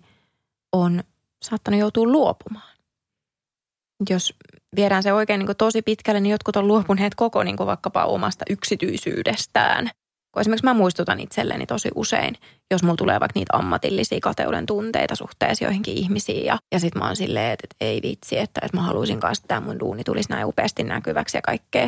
[0.72, 1.04] on
[1.44, 2.75] saattanut joutua luopumaan.
[4.10, 4.34] Jos
[4.76, 9.90] viedään se oikein niin tosi pitkälle, niin jotkut on luopuneet koko niin vaikkapa omasta yksityisyydestään–
[10.36, 12.36] kun esimerkiksi mä muistutan itselleni tosi usein,
[12.72, 16.46] jos mulla tulee vaikka niitä ammatillisia kateuden tunteita suhteessa joihinkin ihmisiin.
[16.46, 19.42] Ja, ja sitten mä oon silleen, että, että ei vitsi, että, että mä haluaisin kanssa,
[19.42, 21.88] että tämä mun duuni tulisi näin upeasti näkyväksi ja kaikkea.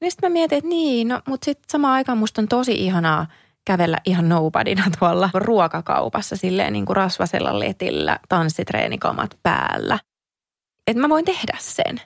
[0.00, 3.26] Niin sitten mä mietin, että niin, no, mutta sitten samaan aikaan musta on tosi ihanaa
[3.66, 9.98] kävellä ihan nobodyna tuolla ruokakaupassa silleen niin kuin rasvasella letillä, tanssitreenikamat päällä.
[10.86, 12.00] Että mä voin tehdä sen.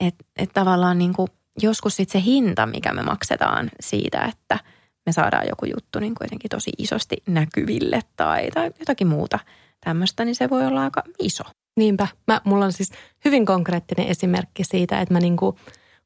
[0.00, 1.28] Että et tavallaan niin kuin
[1.62, 4.58] joskus sitten se hinta, mikä me maksetaan siitä, että–
[5.06, 9.38] me saadaan joku juttu niin kuitenkin tosi isosti näkyville tai, tai jotakin muuta
[9.84, 11.44] tämmöistä, niin se voi olla aika iso.
[11.76, 12.08] Niinpä.
[12.26, 12.92] Mä, mulla on siis
[13.24, 15.58] hyvin konkreettinen esimerkki siitä, että mä niinku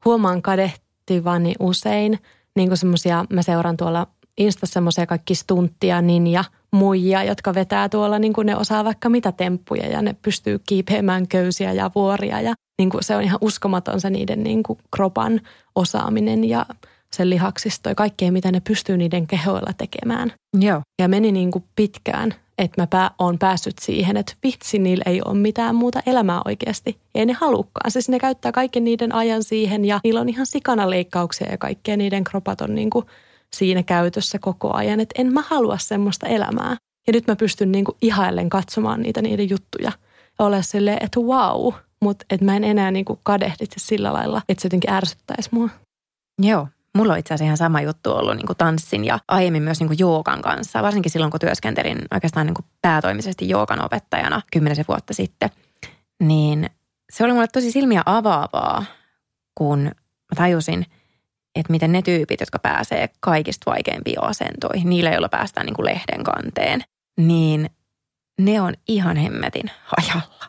[0.04, 2.18] huomaan kadehtivani usein
[2.56, 4.06] niinku semmosia, mä seuraan tuolla
[4.38, 9.32] Insta semmoisia kaikki stunttia, ninja, muijia, jotka vetää tuolla, niin kuin ne osaa vaikka mitä
[9.32, 14.00] temppuja ja ne pystyy kiipeämään köysiä ja vuoria ja niin kuin se on ihan uskomaton
[14.00, 15.40] se niiden niin kuin kropan
[15.74, 16.66] osaaminen ja
[17.12, 20.32] sen lihaksisto ja kaikkea, mitä ne pystyy niiden kehoilla tekemään.
[20.60, 20.80] Joo.
[21.02, 25.22] Ja meni niin kuin pitkään, että mä pää, oon päässyt siihen, että vitsi, niillä ei
[25.24, 26.98] ole mitään muuta elämää oikeasti.
[27.14, 27.90] Ei ne halukkaan.
[27.90, 31.96] Siis ne käyttää kaiken niiden ajan siihen ja niillä on ihan sikana leikkauksia ja kaikkea.
[31.96, 33.06] Niiden kropat on niin kuin
[33.54, 35.00] siinä käytössä koko ajan.
[35.00, 36.76] Että en mä halua semmoista elämää.
[37.06, 39.92] Ja nyt mä pystyn niin kuin ihaillen katsomaan niitä niiden juttuja.
[40.38, 44.42] Ja olla silleen, että wow, mutta että mä en enää niin kuin kadehditse sillä lailla,
[44.48, 45.68] että se jotenkin ärsyttäisi mua.
[46.42, 49.80] Joo, Mulla on itse asiassa ihan sama juttu ollut niin kuin tanssin ja aiemmin myös
[49.80, 54.84] niin kuin joogan kanssa, varsinkin silloin kun työskentelin oikeastaan niin kuin päätoimisesti joogan opettajana kymmenisen
[54.88, 55.50] vuotta sitten.
[56.22, 56.70] Niin
[57.12, 58.84] se oli mulle tosi silmiä avaavaa,
[59.54, 60.86] kun mä tajusin,
[61.54, 66.24] että miten ne tyypit, jotka pääsee kaikista vaikeimpiin asentoihin, niillä joilla päästään niin kuin lehden
[66.24, 66.80] kanteen,
[67.20, 67.70] niin
[68.40, 70.44] ne on ihan hemmetin hajalla.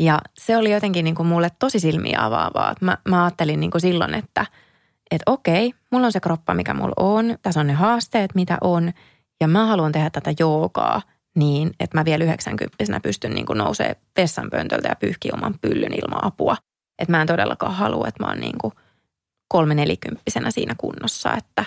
[0.00, 2.74] Ja se oli jotenkin niin kuin mulle tosi silmiä avaavaa.
[2.80, 4.46] Mä, mä ajattelin niin kuin silloin, että–
[5.12, 8.92] että okei, mulla on se kroppa, mikä mulla on, tässä on ne haasteet, mitä on,
[9.40, 11.02] ja mä haluan tehdä tätä joogaa
[11.36, 16.56] niin, että mä vielä 90 pystyn niin nousee vessanpöntöltä ja pyyhkiä oman pyllyn ilman apua.
[16.98, 18.74] Että mä en todellakaan halua, että mä oon niin kuin
[19.52, 21.64] kolme nelikymppisenä siinä kunnossa, että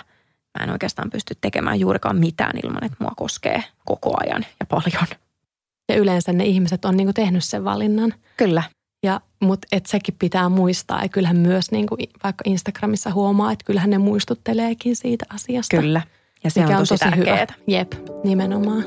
[0.58, 5.06] mä en oikeastaan pysty tekemään juurikaan mitään ilman, että mua koskee koko ajan ja paljon.
[5.88, 8.14] Ja yleensä ne ihmiset on niin kuin tehnyt sen valinnan.
[8.36, 8.62] Kyllä.
[9.02, 13.64] Ja, mutta et sekin pitää muistaa ja kyllähän myös niin kuin vaikka Instagramissa huomaa, että
[13.64, 15.76] kyllähän ne muistutteleekin siitä asiasta.
[15.76, 16.02] Kyllä
[16.44, 17.36] ja se on tosi, on tosi tärkeää.
[17.36, 17.46] Hyvä.
[17.66, 17.92] Jep,
[18.24, 18.84] nimenomaan.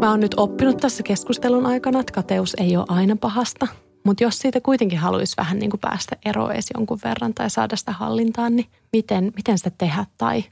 [0.00, 3.66] Mä oon nyt oppinut tässä keskustelun aikana, että kateus ei ole aina pahasta.
[4.04, 7.76] Mutta jos siitä kuitenkin haluaisi vähän niin kuin päästä eroon edes jonkun verran tai saada
[7.76, 10.44] sitä hallintaan, niin miten, miten sitä tehdä tai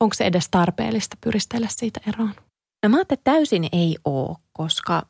[0.00, 2.34] onko se edes tarpeellista pyristellä siitä eroon?
[2.82, 5.02] No mä ajattelin, että täysin ei ole, koska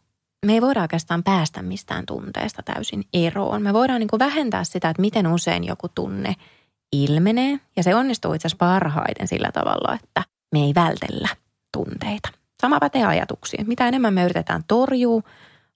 [0.47, 3.62] me ei voida oikeastaan päästä mistään tunteesta täysin eroon.
[3.62, 6.35] Me voidaan niin kuin vähentää sitä, että miten usein joku tunne
[6.93, 7.61] ilmenee.
[7.76, 10.22] Ja se onnistuu itse asiassa parhaiten sillä tavalla, että
[10.53, 11.29] me ei vältellä
[11.72, 12.38] tunteita.
[12.61, 13.68] Sama pätee ajatuksiin.
[13.68, 15.22] Mitä enemmän me yritetään torjua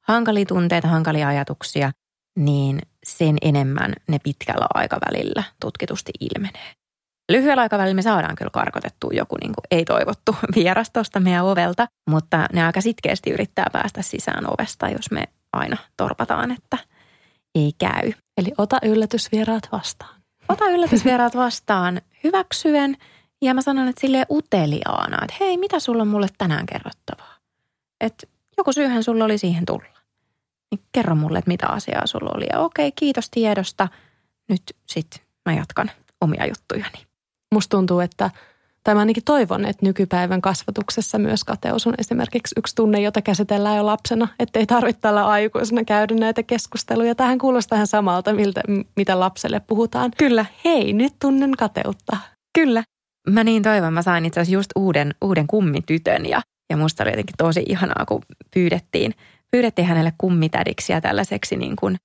[0.00, 1.92] hankalia tunteita, hankalia ajatuksia,
[2.38, 6.72] niin sen enemmän ne pitkällä aikavälillä tutkitusti ilmenee.
[7.32, 12.46] Lyhyellä aikavälillä me saadaan kyllä karkotettua joku niin kuin ei-toivottu vieras tuosta meidän ovelta, mutta
[12.52, 16.78] ne aika sitkeästi yrittää päästä sisään ovesta, jos me aina torpataan, että
[17.54, 18.12] ei käy.
[18.36, 20.22] Eli ota yllätysvieraat vastaan.
[20.48, 22.96] Ota yllätysvieraat vastaan hyväksyen
[23.42, 27.34] ja mä sanon, että silleen uteliaana, että hei, mitä sulla on mulle tänään kerrottavaa?
[28.00, 28.26] Että
[28.56, 29.98] joku syyhän sulla oli siihen tulla.
[30.70, 32.46] Niin kerro mulle, että mitä asiaa sulla oli.
[32.52, 33.88] Ja okei, kiitos tiedosta.
[34.48, 35.90] Nyt sit mä jatkan
[36.20, 37.06] omia juttujani.
[37.54, 38.30] Musta tuntuu, että
[38.84, 43.76] tai mä ainakin toivon, että nykypäivän kasvatuksessa myös kateus on esimerkiksi yksi tunne, jota käsitellään
[43.76, 47.14] jo lapsena, että ei tarvitse tällä aikuisena käydä näitä keskusteluja.
[47.14, 48.60] Tähän kuulostaa ihan samalta, miltä,
[48.96, 50.10] mitä lapselle puhutaan.
[50.18, 50.46] Kyllä.
[50.64, 52.16] Hei, nyt tunnen kateutta.
[52.54, 52.82] Kyllä.
[53.28, 57.10] Mä niin toivon, mä sain itse asiassa just uuden, uuden kummitytön ja, ja musta oli
[57.10, 58.22] jotenkin tosi ihanaa, kun
[58.54, 59.14] pyydettiin,
[59.50, 61.96] pyydettiin hänelle kummitädiksi ja tällaiseksi niin kuin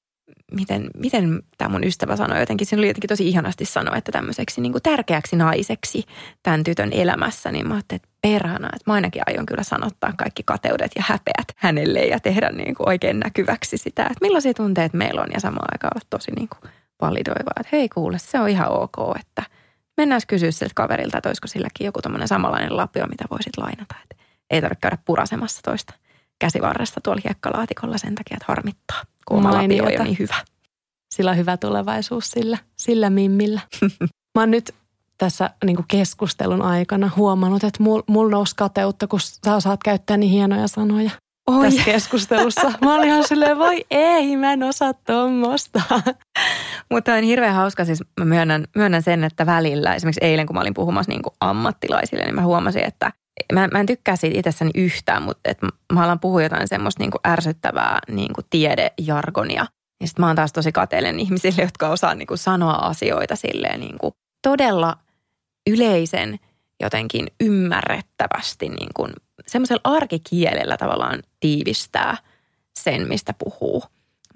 [0.51, 4.61] miten, miten tämä mun ystävä sanoi jotenkin, siinä oli jotenkin tosi ihanasti sanoa, että tämmöiseksi
[4.61, 6.03] niin kuin tärkeäksi naiseksi
[6.43, 10.43] tämän tytön elämässä, niin mä ajattelin, että perhana, että mä ainakin aion kyllä sanottaa kaikki
[10.45, 15.22] kateudet ja häpeät hänelle ja tehdä niin kuin oikein näkyväksi sitä, että millaisia tunteet meillä
[15.22, 15.28] on.
[15.34, 19.18] Ja samaan aikaan olla tosi niin kuin validoivaa, että hei kuule, se on ihan ok,
[19.20, 19.43] että
[19.98, 24.24] mennään kysyä siltä kaverilta, että olisiko silläkin joku tämmöinen samanlainen lapio, mitä voisit lainata, että
[24.50, 25.93] ei tarvitse käydä purasemassa toista
[26.39, 30.36] käsivarresta tuolla hiekkalaatikolla sen takia, että harmittaa kun oma lapio on niin hyvä.
[31.16, 33.62] Sillä on hyvä tulevaisuus sillä, sillä mimmillä.
[34.36, 34.76] Mä oon nyt
[35.18, 40.32] tässä niin keskustelun aikana huomannut, että mulla mul nousi kateutta, kun sä osaat käyttää niin
[40.32, 41.12] hienoja sanoja
[41.48, 41.66] Oi.
[41.66, 42.74] tässä keskustelussa.
[42.82, 45.82] Mä olin ihan silleen, voi ei, mä en osaa tuommoista.
[46.91, 50.62] Mutta on hirveän hauska, siis mä myönnän, myönnän sen, että välillä, esimerkiksi eilen kun mä
[50.62, 53.12] olin puhumassa niin ammattilaisille, niin mä huomasin, että
[53.54, 55.58] mä, mä en tykkää siitä itsessäni yhtään, mutta et
[55.93, 59.66] mä alan puhua jotain semmoista niin ärsyttävää niin tiedejargonia.
[60.02, 63.80] Ja sitten mä oon taas tosi kateellinen ihmisille, jotka osaa niin kuin sanoa asioita silleen
[63.80, 64.14] niin kuin
[64.48, 64.98] todella
[65.70, 66.39] yleisen
[66.84, 69.14] jotenkin ymmärrettävästi niin kuin
[69.48, 72.17] semmoisella arkikielellä tavallaan tiivistää
[72.79, 73.83] sen, mistä puhuu.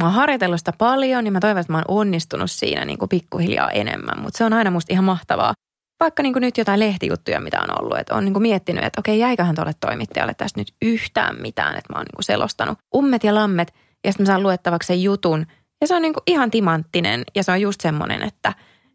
[0.01, 3.09] Mä oon harjoitellut sitä paljon ja mä toivon, että mä oon onnistunut siinä niin kuin
[3.09, 5.53] pikkuhiljaa enemmän, mutta se on aina musta ihan mahtavaa
[6.01, 7.97] vaikka niin kuin nyt jotain lehtijuttuja, mitä on ollut.
[7.97, 11.77] Että on niin kuin miettinyt, että okei, jäiköhän tuolle toimittajalle tästä nyt yhtään mitään.
[11.77, 13.73] Että mä oon niin kuin selostanut ummet ja lammet
[14.03, 15.45] ja sitten mä saan luettavaksi sen jutun.
[15.81, 18.53] Ja se on niin kuin ihan timanttinen ja se on just semmoinen, että,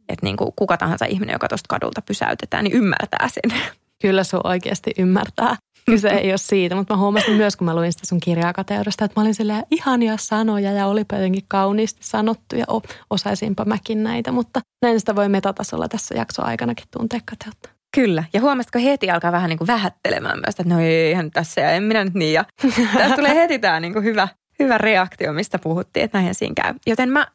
[0.08, 3.60] että niin kuin kuka tahansa ihminen, joka tuosta kadulta pysäytetään, niin ymmärtää sen.
[4.02, 5.56] Kyllä se oikeasti ymmärtää.
[5.90, 9.04] Kyse ei ole siitä, mutta mä huomasin myös, kun mä luin sitä sun kirjaa kateudesta,
[9.04, 12.64] että mä olin silleen ihania sanoja ja olipa jotenkin kauniisti sanottu ja
[13.10, 17.68] osaisinpa mäkin näitä, mutta näin sitä voi metatasolla tässä jaksoaikanakin tuntea kateutta.
[17.94, 21.60] Kyllä, ja huomasitko heti alkaa vähän niin kuin vähättelemään myös, että no ei ihan tässä
[21.60, 22.32] ja en minä nyt niin.
[22.32, 22.44] Ja
[22.98, 24.28] tästä tulee heti tämä niin kuin hyvä,
[24.58, 26.74] hyvä reaktio, mistä puhuttiin, että näin siinä käy.
[26.86, 27.26] Joten mä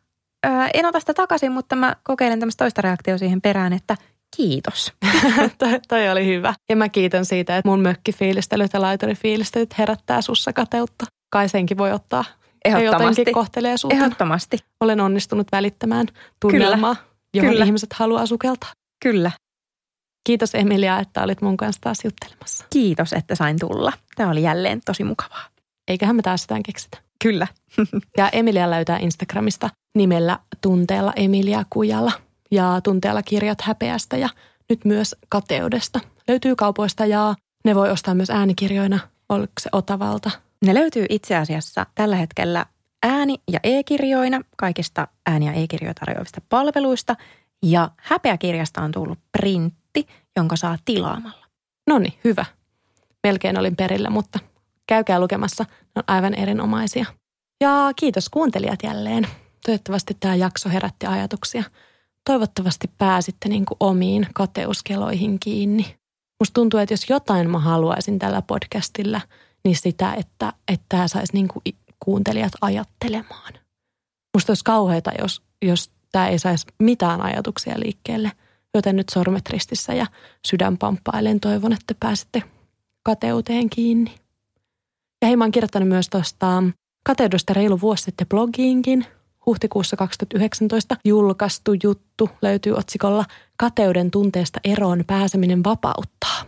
[0.74, 3.97] en ota sitä takaisin, mutta mä kokeilen tämmöistä toista reaktioa siihen perään, että–
[4.38, 4.94] Kiitos.
[5.88, 6.54] toi, oli hyvä.
[6.70, 11.06] Ja mä kiitän siitä, että mun mökkifiilistelyt ja laiturifiilistelyt herättää sussa kateutta.
[11.30, 12.26] Kai senkin voi ottaa.
[12.66, 13.32] Ehdottomasti.
[13.32, 13.94] kohtelee sut.
[13.94, 14.58] Ehdottomasti.
[14.80, 16.08] Olen onnistunut välittämään
[16.40, 17.08] tunnelmaa, Kyllä.
[17.34, 17.66] johon Kyllä.
[17.66, 18.70] ihmiset haluaa sukeltaa.
[19.04, 19.32] Kyllä.
[20.28, 22.66] Kiitos Emilia, että olit mun kanssa taas juttelemassa.
[22.70, 23.94] Kiitos, että sain tulla.
[24.16, 25.48] Tämä oli jälleen tosi mukavaa.
[25.88, 26.98] Eiköhän me taas sitä keksitä.
[27.24, 27.48] Kyllä.
[28.18, 32.12] ja Emilia löytää Instagramista nimellä tunteella Emilia Kujala
[32.52, 34.30] ja tunteella kirjat häpeästä ja
[34.70, 35.99] nyt myös kateudesta.
[36.28, 37.36] Löytyy kaupoista ja
[37.66, 38.99] ne voi ostaa myös äänikirjoina.
[39.30, 40.32] Oliko se Otavalta?
[40.66, 42.66] Ne löytyy itse asiassa tällä hetkellä
[43.04, 47.16] ääni- ja e-kirjoina kaikista ääni- ja e-kirjoja tarjoavista palveluista.
[47.64, 51.45] Ja häpeäkirjasta on tullut printti, jonka saa tilaamalla.
[51.88, 52.45] No niin, hyvä.
[53.24, 54.39] Melkein olin perillä, mutta
[54.88, 55.64] käykää lukemassa.
[55.64, 57.06] Ne on aivan erinomaisia.
[57.62, 59.28] Ja kiitos kuuntelijat jälleen.
[59.66, 61.64] Toivottavasti tämä jakso herätti ajatuksia–
[62.30, 65.95] toivottavasti pääsitte niin kuin omiin kateuskeloihin kiinni.
[66.39, 69.22] Musta tuntuu, että jos jotain mä haluaisin tällä podcastilla,
[69.63, 73.53] niin sitä, että, että tämä saisi niin kuin kuuntelijat ajattelemaan.
[74.38, 78.32] Musta olisi kauheata, jos, jos tämä ei saisi mitään ajatuksia liikkeelle.
[78.74, 80.05] Joten nyt sormet ristissä ja
[80.47, 82.43] sydän pamppailen toivon, että pääsette
[83.03, 84.15] kateuteen kiinni.
[85.22, 86.63] Ja hei, mä oon kirjoittanut myös tuosta
[87.03, 89.05] kateudesta reilu vuosi sitten blogiinkin–
[89.46, 93.26] huhtikuussa 2019 julkaistu juttu löytyy otsikolla
[93.58, 96.42] Kateuden tunteesta eroon pääseminen vapauttaa.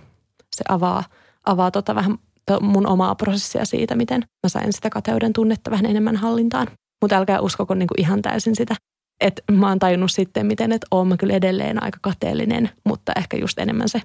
[0.55, 1.03] Se avaa,
[1.45, 2.17] avaa tota vähän
[2.61, 6.67] mun omaa prosessia siitä, miten mä sain sitä kateuden tunnetta vähän enemmän hallintaan.
[7.01, 8.75] Mutta älkää uskoko niinku ihan täysin sitä.
[9.21, 13.37] Että mä oon tajunnut sitten, miten, että oon mä kyllä edelleen aika kateellinen, mutta ehkä
[13.37, 14.01] just enemmän se,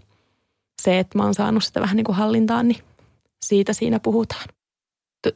[0.83, 2.81] se että mä oon saanut sitä vähän niinku hallintaan, niin
[3.45, 4.45] siitä siinä puhutaan.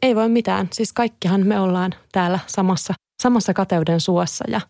[0.03, 0.69] Ei voi mitään.
[0.73, 4.61] Siis kaikkihan me ollaan täällä samassa samassa kateuden suossa ja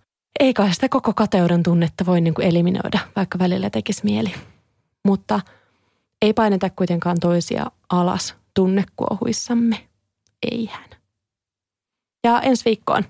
[0.40, 4.34] ei kai sitä koko kateuden tunnetta voi niin kuin eliminoida, vaikka välillä tekisi mieli.
[5.04, 5.40] Mutta
[6.22, 9.88] ei paineta kuitenkaan toisia alas tunnekuohuissamme.
[10.50, 10.90] Eihän.
[12.24, 13.04] Ja ensi viikkoon.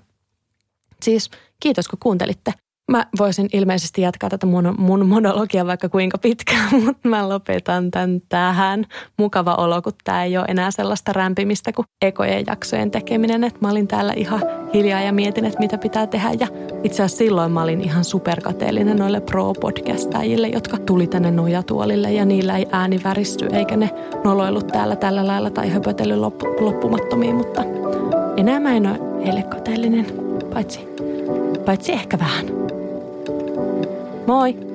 [1.03, 2.53] Siis kiitos kun kuuntelitte.
[2.91, 8.21] Mä voisin ilmeisesti jatkaa tätä mun, mun monologia vaikka kuinka pitkään, mutta mä lopetan tämän
[8.29, 8.85] tähän.
[9.17, 13.43] Mukava olo, kun tämä ei ole enää sellaista rämpimistä kuin ekojen jaksojen tekeminen.
[13.43, 14.41] Että mä olin täällä ihan
[14.73, 16.29] hiljaa ja mietin, että mitä pitää tehdä.
[16.39, 16.47] Ja
[16.83, 22.57] itse asiassa silloin mä olin ihan superkateellinen noille pro-podcastajille, jotka tuli tänne nojatuolille ja niillä
[22.57, 23.89] ei ääni väristy eikä ne
[24.23, 27.63] noloillut täällä tällä lailla tai höpötellyt loppu, loppumattomiin, mutta
[28.37, 30.05] enää mä en ole heille kateellinen,
[30.53, 30.87] paitsi,
[31.65, 32.72] paitsi ehkä vähän.
[34.25, 34.72] Moi!